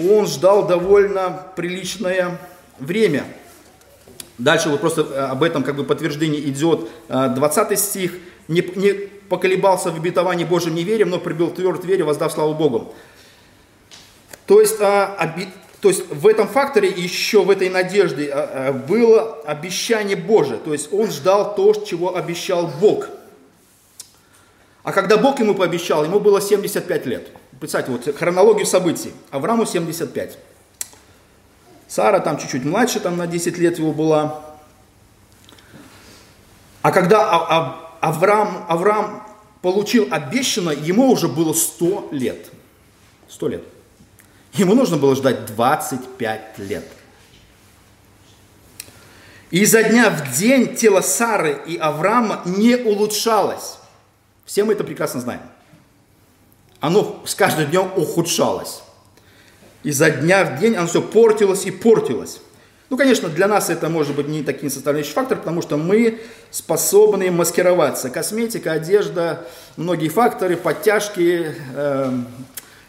он 0.00 0.26
ждал 0.26 0.66
довольно 0.66 1.48
приличное 1.54 2.40
время. 2.78 3.26
Дальше 4.38 4.68
вот 4.68 4.80
просто 4.80 5.06
а, 5.10 5.30
об 5.32 5.42
этом 5.42 5.62
как 5.62 5.76
бы 5.76 5.84
подтверждение 5.84 6.40
идет 6.48 6.88
20 7.08 7.72
а, 7.72 7.76
стих. 7.76 8.12
Не, 8.48 8.60
не 8.74 8.92
поколебался 9.28 9.90
в 9.90 9.96
обетовании 9.96 10.44
Божьем 10.44 10.74
неверием, 10.74 11.10
но 11.10 11.18
прибил 11.18 11.50
тверд 11.50 11.84
вере, 11.84 12.04
воздав 12.04 12.32
славу 12.32 12.54
Богу. 12.54 12.94
То 14.46 14.60
есть, 14.60 14.80
а, 14.80 15.16
оби, 15.18 15.48
то 15.80 15.88
есть 15.88 16.08
в 16.10 16.26
этом 16.26 16.48
факторе, 16.48 16.88
еще 16.88 17.42
в 17.42 17.50
этой 17.50 17.68
надежде 17.68 18.30
а, 18.30 18.68
а, 18.68 18.72
было 18.72 19.40
обещание 19.44 20.16
Божие. 20.16 20.58
То 20.58 20.72
есть 20.72 20.92
он 20.92 21.10
ждал 21.10 21.54
то, 21.54 21.72
чего 21.74 22.16
обещал 22.16 22.70
Бог. 22.80 23.08
А 24.82 24.92
когда 24.92 25.16
Бог 25.16 25.40
ему 25.40 25.54
пообещал, 25.54 26.04
ему 26.04 26.20
было 26.20 26.40
75 26.40 27.06
лет. 27.06 27.28
Представьте, 27.58 27.90
вот 27.92 28.16
хронологию 28.16 28.66
событий. 28.66 29.12
Аврааму 29.30 29.64
75. 29.64 30.38
Сара 31.94 32.18
там 32.18 32.38
чуть-чуть 32.38 32.64
младше, 32.64 32.98
там 32.98 33.16
на 33.16 33.28
10 33.28 33.56
лет 33.56 33.78
его 33.78 33.92
была. 33.92 34.42
А 36.82 36.90
когда 36.90 37.30
Авраам, 38.00 38.66
Авраам 38.68 39.22
получил 39.62 40.08
обещанное, 40.10 40.74
ему 40.74 41.08
уже 41.12 41.28
было 41.28 41.52
100 41.52 42.08
лет. 42.10 42.50
100 43.28 43.48
лет. 43.48 43.64
Ему 44.54 44.74
нужно 44.74 44.96
было 44.96 45.14
ждать 45.14 45.46
25 45.46 46.58
лет. 46.58 46.84
И 49.52 49.60
изо 49.60 49.84
дня 49.84 50.10
в 50.10 50.36
день 50.36 50.74
тело 50.74 51.00
Сары 51.00 51.62
и 51.64 51.76
Авраама 51.76 52.42
не 52.44 52.74
улучшалось. 52.74 53.78
Все 54.44 54.64
мы 54.64 54.72
это 54.72 54.82
прекрасно 54.82 55.20
знаем. 55.20 55.42
Оно 56.80 57.22
с 57.24 57.36
каждым 57.36 57.70
днем 57.70 57.88
ухудшалось. 57.94 58.82
Изо 59.84 60.10
дня 60.10 60.44
в 60.44 60.58
день 60.58 60.74
оно 60.74 60.86
все 60.86 61.02
портилось 61.02 61.66
и 61.66 61.70
портилось. 61.70 62.40
Ну, 62.90 62.96
конечно, 62.96 63.28
для 63.28 63.48
нас 63.48 63.70
это 63.70 63.88
может 63.88 64.16
быть 64.16 64.28
не 64.28 64.42
таким 64.42 64.70
составляющий 64.70 65.12
фактор, 65.12 65.38
потому 65.38 65.62
что 65.62 65.76
мы 65.76 66.20
способны 66.50 67.30
маскироваться. 67.30 68.10
Косметика, 68.10 68.72
одежда, 68.72 69.46
многие 69.76 70.08
факторы, 70.08 70.56
подтяжки, 70.56 71.54
э, 71.74 72.12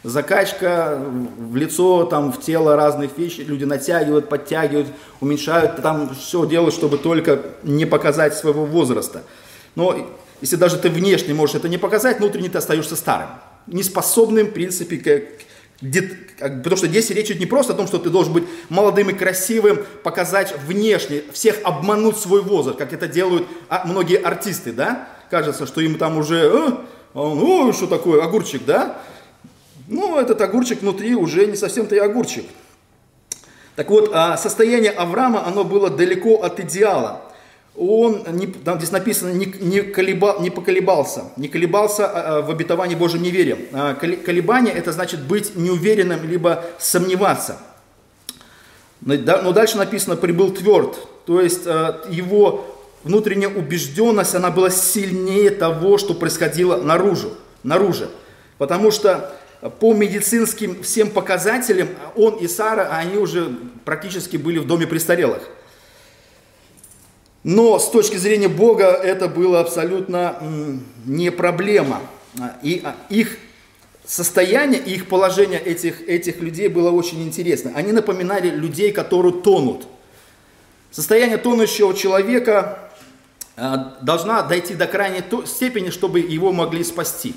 закачка 0.03 1.01
в 1.37 1.55
лицо, 1.55 2.05
там, 2.05 2.31
в 2.31 2.41
тело 2.41 2.75
разных 2.75 3.17
вещей, 3.17 3.43
люди 3.43 3.63
натягивают, 3.63 4.29
подтягивают, 4.29 4.87
уменьшают, 5.19 5.81
там 5.81 6.13
все 6.15 6.45
делают, 6.45 6.73
чтобы 6.73 6.97
только 6.97 7.41
не 7.63 7.85
показать 7.85 8.35
своего 8.35 8.65
возраста. 8.65 9.23
Но 9.75 10.07
если 10.41 10.55
даже 10.55 10.77
ты 10.77 10.89
внешне 10.89 11.33
можешь 11.33 11.55
это 11.55 11.67
не 11.67 11.77
показать, 11.77 12.19
внутренне 12.19 12.49
ты 12.49 12.57
остаешься 12.57 12.95
старым, 12.95 13.29
неспособным, 13.67 14.47
в 14.47 14.51
принципе, 14.51 14.97
к, 14.97 15.23
потому 15.79 16.77
что 16.77 16.87
здесь 16.87 17.09
речь 17.09 17.27
идет 17.27 17.39
не 17.39 17.45
просто 17.45 17.73
о 17.73 17.75
том, 17.75 17.87
что 17.87 17.97
ты 17.97 18.09
должен 18.09 18.33
быть 18.33 18.43
молодым 18.69 19.09
и 19.09 19.13
красивым, 19.13 19.85
показать 20.03 20.55
внешне, 20.65 21.23
всех 21.33 21.57
обмануть 21.63 22.17
свой 22.17 22.41
возраст, 22.41 22.77
как 22.77 22.93
это 22.93 23.07
делают 23.07 23.47
а, 23.69 23.85
многие 23.85 24.17
артисты, 24.17 24.71
да? 24.71 25.07
Кажется, 25.29 25.65
что 25.65 25.81
им 25.81 25.97
там 25.97 26.17
уже, 26.17 26.37
э, 26.37 26.71
он, 27.13 27.73
что 27.73 27.87
такое, 27.87 28.23
огурчик, 28.23 28.63
да? 28.65 29.01
Ну, 29.87 30.17
этот 30.17 30.41
огурчик 30.41 30.81
внутри 30.81 31.15
уже 31.15 31.45
не 31.45 31.55
совсем-то 31.55 31.95
и 31.95 31.99
огурчик. 31.99 32.45
Так 33.75 33.89
вот, 33.89 34.11
а 34.13 34.37
состояние 34.37 34.91
Авраама, 34.91 35.45
оно 35.45 35.63
было 35.63 35.89
далеко 35.89 36.41
от 36.41 36.59
идеала. 36.61 37.21
Он, 37.77 38.23
не, 38.31 38.47
там 38.47 38.77
здесь 38.77 38.91
написано, 38.91 39.31
не, 39.31 39.45
не, 39.45 39.81
колеба, 39.81 40.37
не 40.39 40.49
поколебался, 40.49 41.25
не 41.35 41.49
колебался 41.49 42.05
а, 42.07 42.37
а, 42.37 42.41
в 42.41 42.49
обетовании 42.49 42.95
Божьем 42.95 43.21
неверием. 43.21 43.59
Колебание– 44.23 44.73
это 44.75 44.93
значит 44.93 45.21
быть 45.21 45.55
неуверенным, 45.55 46.23
либо 46.25 46.63
сомневаться. 46.79 47.57
Но 49.01 49.51
дальше 49.51 49.77
написано 49.77 50.15
«прибыл 50.15 50.51
тверд», 50.51 50.97
то 51.25 51.41
есть 51.41 51.65
его 51.65 52.75
внутренняя 53.03 53.49
убежденность, 53.49 54.35
она 54.35 54.51
была 54.51 54.69
сильнее 54.69 55.51
того, 55.51 55.97
что 55.97 56.13
происходило 56.13 56.81
наружу, 56.81 57.33
наружу. 57.63 58.07
Потому 58.57 58.89
что 58.89 59.35
по 59.79 59.93
медицинским 59.93 60.81
всем 60.81 61.09
показателям 61.09 61.89
он 62.15 62.35
и 62.35 62.47
Сара, 62.47 62.89
они 62.91 63.17
уже 63.17 63.55
практически 63.83 64.37
были 64.37 64.59
в 64.59 64.67
доме 64.67 64.87
престарелых. 64.87 65.43
Но 67.45 67.77
с 67.77 67.91
точки 67.91 68.17
зрения 68.17 68.47
Бога 68.47 68.85
это 68.85 69.27
было 69.27 69.59
абсолютно 69.59 70.41
не 71.05 71.29
проблема. 71.29 72.01
И 72.63 72.81
а, 72.83 72.95
их 73.09 73.37
состояние 74.03 74.81
их 74.81 75.07
положение 75.07 75.59
этих, 75.59 76.01
этих 76.09 76.39
людей 76.39 76.69
было 76.69 76.89
очень 76.89 77.21
интересно. 77.21 77.71
Они 77.75 77.91
напоминали 77.91 78.49
людей, 78.49 78.91
которые 78.91 79.31
тонут. 79.31 79.85
Состояние 80.89 81.37
тонущего 81.37 81.93
человека 81.93 82.79
а, 83.55 83.95
должна 84.01 84.41
дойти 84.41 84.73
до 84.73 84.87
крайней 84.87 85.21
степени, 85.45 85.91
чтобы 85.91 86.21
его 86.21 86.51
могли 86.51 86.83
спасти 86.83 87.35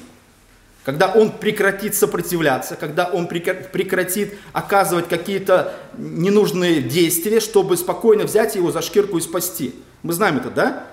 когда 0.84 1.08
он 1.08 1.32
прекратит 1.32 1.94
сопротивляться, 1.94 2.74
когда 2.74 3.04
он 3.04 3.28
прекратит 3.28 4.38
оказывать 4.54 5.06
какие-то 5.06 5.74
ненужные 5.98 6.80
действия, 6.80 7.40
чтобы 7.40 7.76
спокойно 7.76 8.24
взять 8.24 8.54
его 8.54 8.72
за 8.72 8.80
шкирку 8.80 9.18
и 9.18 9.20
спасти. 9.20 9.74
Мы 10.02 10.12
знаем 10.12 10.38
это, 10.38 10.50
да? 10.50 10.84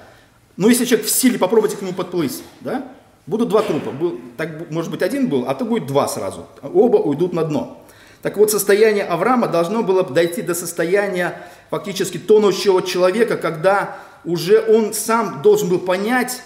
Но 0.57 0.69
если 0.69 0.85
человек 0.85 1.07
в 1.07 1.09
силе, 1.09 1.37
попробуйте 1.37 1.77
к 1.77 1.81
нему 1.81 1.93
подплыть, 1.93 2.41
да? 2.61 2.85
Будут 3.27 3.49
два 3.49 3.61
трупа. 3.61 3.91
Так, 4.37 4.69
может 4.69 4.91
быть, 4.91 5.01
один 5.01 5.29
был, 5.29 5.45
а 5.47 5.55
то 5.55 5.65
будет 5.65 5.87
два 5.87 6.07
сразу. 6.07 6.45
Оба 6.61 6.97
уйдут 6.97 7.33
на 7.33 7.43
дно. 7.43 7.81
Так 8.21 8.37
вот, 8.37 8.51
состояние 8.51 9.03
Авраама 9.03 9.47
должно 9.47 9.83
было 9.83 10.03
дойти 10.03 10.41
до 10.41 10.55
состояния 10.55 11.41
фактически 11.69 12.17
тонущего 12.17 12.81
человека, 12.81 13.37
когда 13.37 13.97
уже 14.23 14.63
он 14.67 14.93
сам 14.93 15.41
должен 15.41 15.69
был 15.69 15.79
понять, 15.79 16.41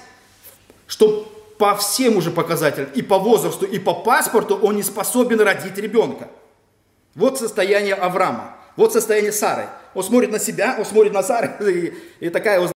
что 0.88 1.32
по 1.58 1.76
всем 1.76 2.18
уже 2.18 2.32
показателям, 2.32 2.90
и 2.96 3.02
по 3.02 3.20
возрасту, 3.20 3.66
и 3.66 3.80
по 3.80 3.94
паспорту 3.94 4.58
он 4.58 4.78
не 4.78 4.84
способен 4.84 5.40
родить 5.42 5.78
ребенка. 5.78 6.30
Вот 7.16 7.38
состояние 7.38 7.96
Авраама, 7.96 8.56
вот 8.76 8.94
состояние 8.94 9.32
Сары. 9.32 9.68
Он 9.94 10.04
смотрит 10.04 10.32
на 10.32 10.40
себя, 10.40 10.76
он 10.78 10.86
смотрит 10.86 11.14
на 11.14 11.24
Сары, 11.24 11.56
и, 12.20 12.26
и 12.26 12.30
такая, 12.30 12.70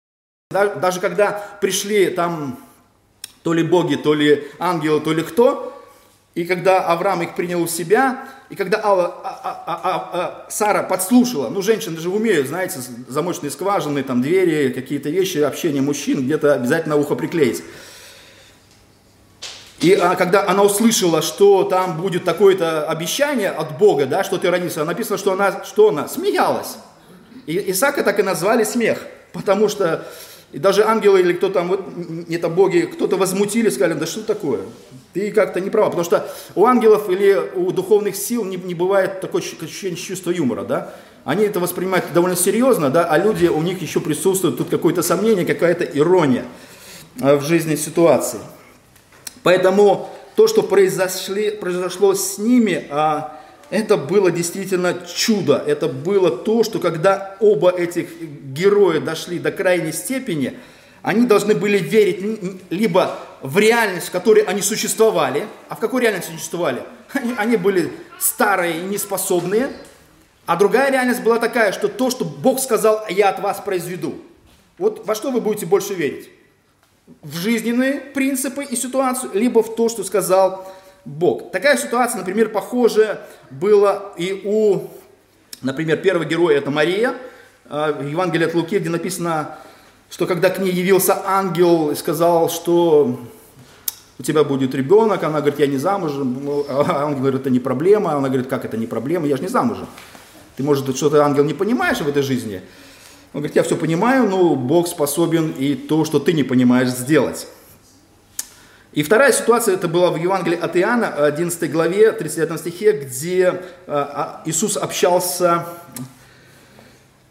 даже 0.51 1.01
когда 1.01 1.33
пришли 1.61 2.11
там 2.11 2.59
то 3.42 3.53
ли 3.53 3.62
боги, 3.62 3.96
то 3.96 4.14
ли 4.14 4.48
ангелы, 4.59 5.01
то 5.01 5.12
ли 5.12 5.22
кто, 5.22 5.72
и 6.35 6.44
когда 6.44 6.87
Авраам 6.87 7.22
их 7.22 7.35
принял 7.35 7.64
в 7.64 7.70
себя, 7.70 8.27
и 8.48 8.55
когда 8.55 8.83
Алла, 8.83 9.20
а, 9.22 9.40
а, 9.44 9.64
а, 9.66 9.81
а, 9.83 10.11
а, 10.12 10.46
Сара 10.51 10.83
подслушала, 10.83 11.51
ну, 11.51 11.61
женщины 11.61 11.98
же 11.98 12.09
умеют, 12.09 12.48
знаете, 12.48 12.81
замочные 13.09 13.51
скважины, 13.51 14.03
там, 14.03 14.22
двери, 14.22 14.72
какие-то 14.72 15.11
вещи, 15.11 15.38
общение 15.38 15.83
мужчин, 15.83 16.25
где-то 16.25 16.55
обязательно 16.55 16.96
ухо 16.96 17.16
приклеить. 17.16 17.62
И 19.81 19.92
а, 19.94 20.14
когда 20.14 20.48
она 20.48 20.62
услышала, 20.62 21.20
что 21.22 21.64
там 21.64 22.01
будет 22.01 22.25
такое-то 22.25 22.88
обещание 22.88 23.51
от 23.51 23.77
Бога, 23.77 24.07
да, 24.07 24.22
что 24.22 24.38
ты 24.38 24.48
родился, 24.48 24.85
написано, 24.85 25.18
что 25.18 25.33
она, 25.33 25.64
что 25.64 25.88
она 25.88 26.09
смеялась. 26.09 26.77
И 27.46 27.70
Исаака 27.70 28.02
так 28.02 28.18
и 28.18 28.22
назвали 28.22 28.64
смех, 28.64 29.07
потому 29.33 29.68
что 29.68 30.07
и 30.52 30.59
даже 30.59 30.85
ангелы 30.85 31.20
или 31.20 31.33
кто 31.33 31.48
там, 31.48 31.68
вот, 31.68 31.81
это 32.28 32.48
боги, 32.50 32.81
кто-то 32.92 33.16
возмутили, 33.16 33.70
сказали, 33.70 33.94
да 33.94 34.05
что 34.05 34.20
такое? 34.20 34.61
Ты 35.14 35.33
как-то 35.33 35.61
не 35.61 35.70
права, 35.70 35.87
потому 35.87 36.05
что 36.05 36.31
у 36.55 36.66
ангелов 36.66 37.09
или 37.09 37.40
у 37.55 37.70
духовных 37.72 38.14
сил 38.16 38.44
не, 38.44 38.57
не 38.57 38.74
бывает 38.74 39.22
такое 39.22 39.40
ощущение 39.40 39.96
чувства 39.96 40.31
юмора, 40.31 40.64
да? 40.64 40.94
Они 41.24 41.44
это 41.44 41.59
воспринимают 41.59 42.05
довольно 42.12 42.37
серьезно, 42.37 42.90
да, 42.90 43.05
а 43.05 43.16
люди, 43.16 43.46
у 43.46 43.62
них 43.62 43.81
еще 43.81 44.00
присутствует 44.00 44.59
тут 44.59 44.68
какое-то 44.68 45.02
сомнение, 45.02 45.46
какая-то 45.46 45.85
ирония 45.85 46.44
э, 47.20 47.37
в 47.37 47.42
жизни 47.44 47.76
ситуации. 47.76 48.40
Поэтому 49.42 50.11
то, 50.37 50.48
что 50.48 50.62
произошло 50.62 52.14
с 52.14 52.38
ними, 52.38 52.87
а, 52.90 53.40
это 53.73 53.97
было 53.97 54.31
действительно 54.31 55.01
чудо. 55.07 55.57
Это 55.67 55.89
было 55.89 56.31
то, 56.31 56.63
что 56.63 56.79
когда 56.79 57.37
оба 57.41 57.71
этих 57.71 58.21
героя 58.21 59.01
дошли 59.01 59.39
до 59.39 59.51
крайней 59.51 59.93
степени, 59.93 60.59
они 61.01 61.27
должны 61.27 61.55
были 61.55 61.79
верить 61.79 62.61
либо 62.69 63.19
в 63.41 63.57
реальность, 63.57 64.09
в 64.09 64.11
которой 64.11 64.45
они 64.45 64.61
существовали, 64.61 65.47
а 65.71 65.77
в 65.77 65.79
какой 65.79 66.03
реальности 66.03 66.31
существовали? 66.33 66.83
Они, 67.15 67.35
они 67.37 67.57
были 67.59 67.93
старые 68.19 68.79
и 68.79 68.85
неспособные, 68.85 69.71
а 70.47 70.57
другая 70.57 70.91
реальность 70.91 71.23
была 71.23 71.39
такая, 71.39 71.73
что 71.73 71.89
то, 71.89 72.11
что 72.11 72.25
Бог 72.25 72.59
сказал, 72.59 73.05
я 73.11 73.29
от 73.29 73.41
вас 73.41 73.61
произведу. 73.61 74.15
Вот 74.79 75.07
во 75.07 75.15
что 75.15 75.31
вы 75.31 75.43
будете 75.43 75.67
больше 75.67 75.93
верить? 75.93 76.31
В 77.21 77.37
жизненные 77.37 78.01
принципы 78.01 78.65
и 78.65 78.77
ситуацию, 78.77 79.33
либо 79.35 79.63
в 79.63 79.75
то, 79.77 79.91
что 79.91 80.05
сказал 80.05 80.67
Бог. 81.05 81.51
Такая 81.51 81.77
ситуация, 81.77 82.19
например, 82.19 82.51
похожая 82.51 83.21
была 83.51 84.12
и 84.17 84.43
у, 84.45 84.88
например, 85.62 85.97
первого 85.99 86.25
героя, 86.25 86.59
это 86.59 86.71
Мария, 86.71 87.15
в 87.65 88.07
Евангелии 88.07 88.47
от 88.47 88.55
Луки, 88.55 88.79
где 88.79 88.91
написано, 88.91 89.57
что 90.11 90.27
когда 90.27 90.51
к 90.51 90.59
ней 90.59 90.73
явился 90.73 91.21
ангел 91.25 91.91
и 91.91 91.95
сказал, 91.95 92.51
что 92.51 93.19
у 94.19 94.23
тебя 94.23 94.45
будет 94.45 94.75
ребенок, 94.75 95.25
она 95.25 95.41
говорит, 95.41 95.59
я 95.59 95.67
не 95.67 95.79
замужем, 95.79 96.45
ну, 96.45 96.67
а 96.69 97.05
ангел 97.05 97.21
говорит, 97.21 97.41
это 97.41 97.51
не 97.51 97.59
проблема, 97.59 98.12
она 98.12 98.29
говорит, 98.29 98.47
как 98.47 98.65
это 98.65 98.77
не 98.77 98.87
проблема, 98.87 99.27
я 99.27 99.37
же 99.37 99.43
не 99.43 99.49
замужем. 99.49 99.87
Ты, 100.57 100.62
может, 100.62 100.95
что-то, 100.97 101.25
ангел, 101.25 101.45
не 101.45 101.55
понимаешь 101.55 101.99
в 101.99 102.09
этой 102.09 102.23
жизни? 102.23 102.61
Он 103.33 103.41
говорит, 103.41 103.57
я 103.57 103.62
все 103.62 103.77
понимаю, 103.77 104.29
но 104.29 104.55
Бог 104.55 104.87
способен 104.87 105.53
и 105.53 105.75
то, 105.75 106.05
что 106.05 106.19
ты 106.19 106.35
не 106.35 106.45
понимаешь, 106.45 106.91
сделать. 106.91 107.49
И 108.92 109.02
вторая 109.02 109.33
ситуация, 109.33 109.74
это 109.74 109.88
была 109.88 110.11
в 110.11 110.16
Евангелии 110.16 110.59
от 110.59 110.76
Иоанна, 110.76 111.09
11 111.09 111.72
главе, 111.72 112.12
39 112.12 112.61
стихе, 112.61 112.92
где 112.92 113.44
э, 113.44 113.55
а, 113.87 114.42
Иисус 114.44 114.76
общался 114.76 115.64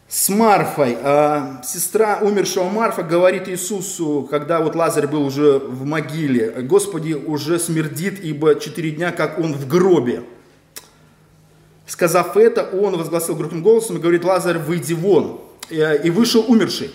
с 0.08 0.30
Марфой. 0.30 0.98
А, 1.04 1.62
сестра 1.64 2.18
умершего 2.20 2.68
Марфа 2.68 3.04
говорит 3.04 3.48
Иисусу, 3.48 4.28
когда 4.32 4.60
вот 4.60 4.76
Лазарь 4.76 5.06
был 5.06 5.24
уже 5.24 5.60
в 5.60 5.86
могиле, 5.86 6.50
«Господи, 6.64 7.14
уже 7.14 7.60
смердит, 7.60 8.20
ибо 8.24 8.60
четыре 8.60 8.90
дня, 8.90 9.12
как 9.12 9.38
он 9.38 9.54
в 9.54 9.68
гробе». 9.68 10.24
Сказав 11.86 12.38
это, 12.38 12.64
он 12.64 12.98
возгласил 12.98 13.36
громким 13.36 13.62
голосом 13.62 13.98
и 13.98 14.00
говорит, 14.00 14.24
«Лазарь, 14.24 14.58
выйди 14.58 14.94
вон». 14.94 15.42
И 15.70 16.10
вышел 16.10 16.44
умерший. 16.48 16.92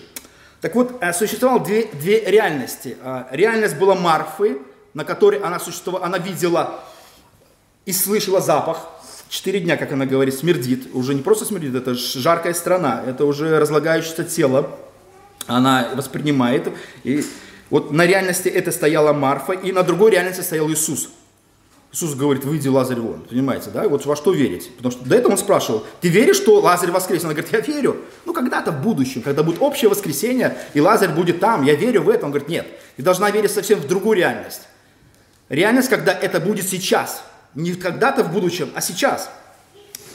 Так 0.61 0.75
вот, 0.75 0.97
э, 1.01 1.13
существовало 1.13 1.63
две, 1.63 1.85
две 1.93 2.19
реальности. 2.21 2.97
Э, 3.01 3.25
реальность 3.31 3.77
была 3.77 3.95
Марфы, 3.95 4.57
на 4.93 5.05
которой 5.05 5.39
она 5.39 5.59
существовала, 5.59 6.05
она 6.05 6.17
видела 6.17 6.79
и 7.85 7.93
слышала 7.93 8.41
запах. 8.41 8.87
Четыре 9.29 9.59
дня, 9.59 9.77
как 9.77 9.91
она 9.91 10.05
говорит, 10.05 10.33
смердит. 10.33 10.89
Уже 10.93 11.13
не 11.13 11.21
просто 11.21 11.45
смердит, 11.45 11.75
это 11.75 11.93
жаркая 11.93 12.53
страна, 12.53 13.03
это 13.05 13.25
уже 13.25 13.59
разлагающееся 13.59 14.23
тело. 14.23 14.71
Она 15.45 15.89
воспринимает. 15.93 16.73
И 17.03 17.23
вот 17.69 17.91
на 17.91 18.05
реальности 18.05 18.49
это 18.49 18.71
стояла 18.71 19.13
Марфа, 19.13 19.53
и 19.53 19.71
на 19.71 19.83
другой 19.83 20.11
реальности 20.11 20.41
стоял 20.41 20.69
Иисус. 20.69 21.09
Иисус 21.93 22.15
говорит, 22.15 22.43
выйди, 22.43 22.67
Лазарь, 22.67 22.99
вон. 22.99 23.21
Понимаете, 23.21 23.69
да? 23.69 23.87
Вот 23.87 24.05
во 24.05 24.15
что 24.15 24.33
верить? 24.33 24.75
Потому 24.75 24.91
что 24.91 25.05
до 25.05 25.15
этого 25.15 25.31
он 25.31 25.37
спрашивал, 25.37 25.85
ты 26.01 26.09
веришь, 26.09 26.35
что 26.35 26.59
Лазарь 26.59 26.91
воскреснет? 26.91 27.25
Она 27.25 27.33
говорит, 27.33 27.53
я 27.53 27.61
верю. 27.61 27.97
Ну, 28.25 28.33
когда-то 28.33 28.71
в 28.71 28.81
будущем, 28.81 29.21
когда 29.21 29.41
будет 29.41 29.61
общее 29.61 29.89
воскресенье, 29.89 30.57
и 30.73 30.81
Лазарь 30.81 31.11
будет 31.11 31.39
там, 31.39 31.63
я 31.63 31.75
верю 31.75 32.01
в 32.01 32.09
это. 32.09 32.25
Он 32.25 32.31
говорит, 32.31 32.49
нет, 32.49 32.67
ты 32.97 33.03
должна 33.03 33.31
верить 33.31 33.51
совсем 33.51 33.79
в 33.79 33.87
другую 33.87 34.17
реальность. 34.17 34.61
Реальность, 35.49 35.89
когда 35.89 36.11
это 36.11 36.41
будет 36.41 36.67
сейчас. 36.67 37.23
Не 37.55 37.73
когда-то 37.73 38.23
в 38.23 38.33
будущем, 38.33 38.69
а 38.75 38.81
сейчас. 38.81 39.29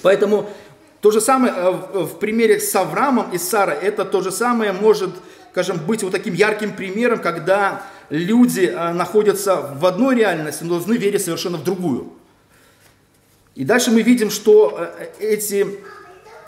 Поэтому 0.02 0.50
то 1.00 1.10
же 1.10 1.20
самое 1.20 1.52
э, 1.56 1.70
в 1.70 2.18
примере 2.18 2.60
с 2.60 2.74
Авраамом 2.76 3.30
и 3.32 3.38
Сарой, 3.38 3.76
это 3.76 4.04
то 4.04 4.20
же 4.20 4.30
самое 4.30 4.72
может, 4.72 5.10
скажем, 5.50 5.78
быть 5.78 6.02
вот 6.02 6.12
таким 6.12 6.34
ярким 6.34 6.74
примером, 6.74 7.18
когда 7.18 7.82
люди 8.10 8.60
э, 8.60 8.92
находятся 8.92 9.56
в 9.74 9.86
одной 9.86 10.16
реальности, 10.16 10.64
но 10.64 10.74
должны 10.74 10.94
верить 10.94 11.22
совершенно 11.22 11.58
в 11.58 11.64
другую. 11.64 12.12
И 13.54 13.64
дальше 13.64 13.90
мы 13.90 14.02
видим, 14.02 14.30
что 14.30 14.78
э, 14.78 15.08
эти 15.20 15.66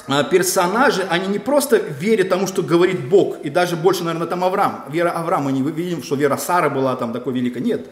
э, 0.08 0.24
персонажи, 0.30 1.06
они 1.08 1.26
не 1.28 1.38
просто 1.38 1.76
верят 1.76 2.28
тому, 2.28 2.46
что 2.46 2.62
говорит 2.62 3.08
Бог, 3.08 3.38
и 3.42 3.50
даже 3.50 3.76
больше, 3.76 4.04
наверное, 4.04 4.26
там 4.26 4.44
Авраам. 4.44 4.84
Вера 4.90 5.10
Авраама, 5.10 5.52
не 5.52 5.62
видим, 5.62 6.02
что 6.02 6.16
вера 6.16 6.36
Сары 6.36 6.70
была 6.70 6.96
там 6.96 7.12
такой 7.12 7.32
великой. 7.34 7.62
Нет, 7.62 7.86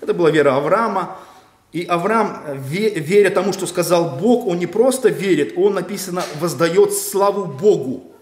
это 0.00 0.14
была 0.14 0.30
вера 0.30 0.56
Авраама. 0.56 1.16
И 1.72 1.84
Авраам, 1.84 2.42
веря 2.54 3.28
тому, 3.30 3.52
что 3.52 3.66
сказал 3.66 4.18
Бог, 4.20 4.46
он 4.46 4.58
не 4.58 4.66
просто 4.66 5.08
верит, 5.10 5.54
он, 5.56 5.74
написано, 5.74 6.22
воздает 6.40 6.92
славу 6.94 7.44
Богу. 7.44 8.12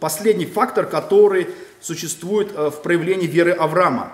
Последний 0.00 0.46
фактор, 0.46 0.86
который 0.86 1.48
существует 1.84 2.52
э, 2.54 2.70
в 2.70 2.82
проявлении 2.82 3.26
веры 3.26 3.52
Авраама. 3.52 4.12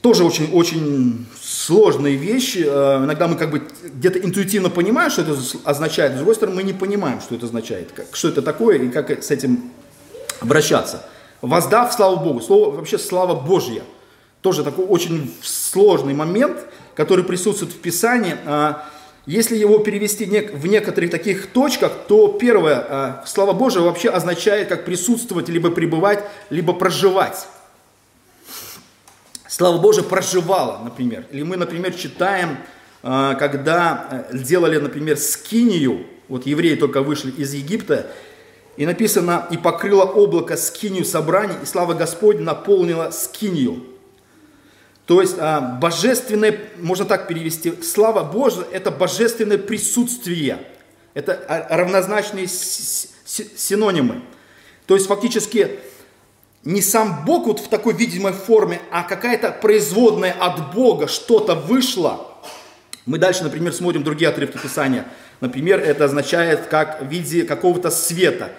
Тоже 0.00 0.24
очень, 0.24 0.52
очень 0.52 1.26
сложные 1.40 2.16
вещи. 2.16 2.64
Э, 2.66 3.04
иногда 3.04 3.28
мы 3.28 3.36
как 3.36 3.50
бы 3.50 3.62
где-то 3.84 4.18
интуитивно 4.18 4.70
понимаем, 4.70 5.10
что 5.10 5.22
это 5.22 5.36
означает, 5.64 6.14
с 6.14 6.16
другой 6.16 6.34
стороны, 6.34 6.56
мы 6.56 6.62
не 6.64 6.72
понимаем, 6.72 7.20
что 7.20 7.36
это 7.36 7.46
означает, 7.46 7.92
как, 7.92 8.06
что 8.12 8.28
это 8.28 8.42
такое 8.42 8.78
и 8.78 8.88
как 8.88 9.10
с 9.10 9.30
этим 9.30 9.70
обращаться. 10.40 11.04
Воздав 11.40 11.92
славу 11.92 12.16
Богу, 12.16 12.40
слово, 12.40 12.74
вообще 12.74 12.98
слава 12.98 13.34
Божья. 13.34 13.84
Тоже 14.42 14.64
такой 14.64 14.84
очень 14.84 15.32
сложный 15.42 16.14
момент, 16.14 16.58
который 16.96 17.24
присутствует 17.24 17.72
в 17.72 17.78
Писании. 17.78 18.36
Если 19.28 19.56
его 19.56 19.80
перевести 19.80 20.24
в 20.24 20.66
некоторых 20.66 21.10
таких 21.10 21.48
точках, 21.48 21.92
то 22.08 22.28
первое, 22.28 22.76
а, 22.76 23.24
слава 23.26 23.52
Божия 23.52 23.82
вообще 23.82 24.08
означает 24.08 24.68
как 24.68 24.86
присутствовать, 24.86 25.50
либо 25.50 25.70
пребывать, 25.70 26.24
либо 26.48 26.72
проживать. 26.72 27.46
Слава 29.46 29.76
Божия 29.82 30.02
проживала, 30.02 30.80
например. 30.82 31.26
Или 31.30 31.42
мы, 31.42 31.58
например, 31.58 31.92
читаем, 31.92 32.56
а, 33.02 33.34
когда 33.34 34.28
э, 34.32 34.38
делали, 34.38 34.78
например, 34.78 35.18
скинию, 35.18 36.06
вот 36.28 36.46
евреи 36.46 36.76
только 36.76 37.02
вышли 37.02 37.30
из 37.30 37.52
Египта, 37.52 38.10
и 38.78 38.86
написано, 38.86 39.46
и 39.50 39.58
покрыло 39.58 40.04
облако 40.04 40.56
скинию 40.56 41.04
собраний, 41.04 41.56
и 41.62 41.66
слава 41.66 41.92
Господня 41.92 42.44
наполнила 42.44 43.10
скинию. 43.10 43.84
То 45.08 45.22
есть 45.22 45.36
а, 45.38 45.62
божественное, 45.62 46.60
можно 46.76 47.06
так 47.06 47.28
перевести, 47.28 47.72
слава 47.82 48.22
Божия– 48.22 48.66
это 48.72 48.90
божественное 48.90 49.56
присутствие. 49.56 50.58
Это 51.14 51.66
равнозначное 51.70 52.46
с 52.46 53.08
синонимы. 53.56 54.20
То 54.84 54.94
есть 54.94 55.06
фактически 55.06 55.78
не 56.62 56.82
сам 56.82 57.24
Бог 57.24 57.46
вот 57.46 57.60
в 57.60 57.68
такой 57.68 57.94
видимой 57.94 58.34
форме, 58.34 58.82
а 58.90 59.02
какая-то 59.02 59.50
производная 59.50 60.32
от 60.32 60.74
Бога 60.74 61.08
что-то 61.08 61.54
вышло. 61.54 62.28
Мы 63.06 63.16
дальше, 63.16 63.44
например, 63.44 63.72
смотрим 63.72 64.04
другие 64.04 64.28
отрывки 64.28 64.58
Писания. 64.58 65.06
Например, 65.40 65.80
это 65.80 66.04
означает 66.04 66.66
как 66.66 67.00
в 67.00 67.06
виде 67.06 67.44
какого-то 67.44 67.90
света. 67.90 68.50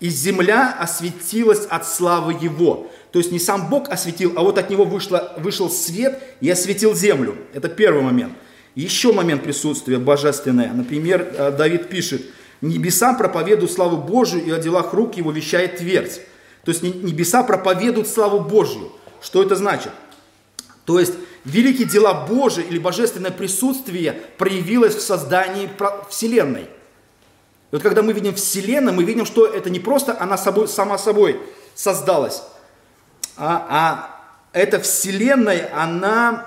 И 0.00 0.08
земля 0.08 0.74
осветилась 0.80 1.66
от 1.66 1.86
славы 1.86 2.32
Его. 2.40 2.90
То 3.12 3.18
есть 3.18 3.32
не 3.32 3.38
сам 3.38 3.70
Бог 3.70 3.88
осветил, 3.88 4.34
а 4.36 4.42
вот 4.42 4.58
от 4.58 4.70
Него 4.70 4.84
вышло, 4.84 5.32
вышел 5.38 5.70
свет 5.70 6.22
и 6.40 6.50
осветил 6.50 6.94
землю. 6.94 7.36
Это 7.54 7.68
первый 7.68 8.02
момент. 8.02 8.34
Еще 8.74 9.12
момент 9.12 9.42
присутствия 9.42 9.98
божественное. 9.98 10.72
Например, 10.72 11.26
э, 11.36 11.50
Давид 11.52 11.88
пишет, 11.88 12.22
«Небеса 12.60 13.14
проповедуют 13.14 13.72
славу 13.72 13.96
Божию, 13.96 14.44
и 14.44 14.50
о 14.50 14.58
делах 14.58 14.92
рук 14.92 15.16
Его 15.16 15.30
вещает 15.30 15.78
твердь». 15.78 16.20
То 16.68 16.72
есть 16.72 16.82
небеса 16.82 17.42
проповедуют 17.44 18.08
славу 18.08 18.40
Божью. 18.40 18.92
Что 19.22 19.42
это 19.42 19.56
значит? 19.56 19.90
То 20.84 21.00
есть 21.00 21.14
великие 21.44 21.88
дела 21.88 22.26
Божии 22.26 22.62
или 22.62 22.78
божественное 22.78 23.30
присутствие 23.30 24.20
проявилось 24.36 24.94
в 24.94 25.00
создании 25.00 25.70
Вселенной. 26.10 26.62
И 26.62 26.66
вот 27.72 27.82
когда 27.82 28.02
мы 28.02 28.12
видим 28.12 28.34
Вселенную, 28.34 28.94
мы 28.94 29.04
видим, 29.04 29.24
что 29.24 29.46
это 29.46 29.70
не 29.70 29.80
просто 29.80 30.14
она 30.20 30.36
собой, 30.36 30.68
сама 30.68 30.98
собой 30.98 31.40
создалась, 31.74 32.42
а, 33.38 33.66
а 33.70 34.18
эта 34.52 34.80
Вселенная, 34.80 35.70
она 35.74 36.46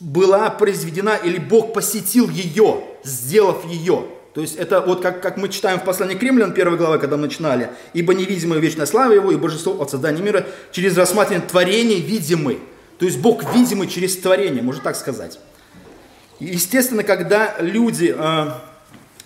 была 0.00 0.50
произведена, 0.50 1.16
или 1.16 1.38
Бог 1.38 1.72
посетил 1.72 2.28
ее, 2.28 2.82
сделав 3.04 3.64
ее. 3.66 4.06
То 4.34 4.42
есть 4.42 4.56
это 4.56 4.80
вот 4.80 5.02
как, 5.02 5.20
как 5.20 5.36
мы 5.36 5.48
читаем 5.48 5.80
в 5.80 5.84
послании 5.84 6.14
к 6.14 6.22
римлян, 6.22 6.52
первой 6.52 6.76
главы, 6.76 6.98
когда 6.98 7.16
мы 7.16 7.22
начинали, 7.22 7.70
«Ибо 7.92 8.14
невидимая 8.14 8.60
вечная 8.60 8.86
слава 8.86 9.12
Его 9.12 9.32
и 9.32 9.36
божество 9.36 9.80
от 9.80 9.90
создания 9.90 10.22
мира 10.22 10.46
через 10.70 10.96
рассматривание 10.96 11.48
творений 11.48 12.00
видимый». 12.00 12.60
То 12.98 13.06
есть 13.06 13.18
Бог 13.18 13.54
видимый 13.54 13.88
через 13.88 14.16
творение, 14.16 14.62
можно 14.62 14.82
так 14.82 14.96
сказать. 14.96 15.38
естественно, 16.40 17.04
когда 17.04 17.56
люди 17.58 18.14
э, 18.16 18.50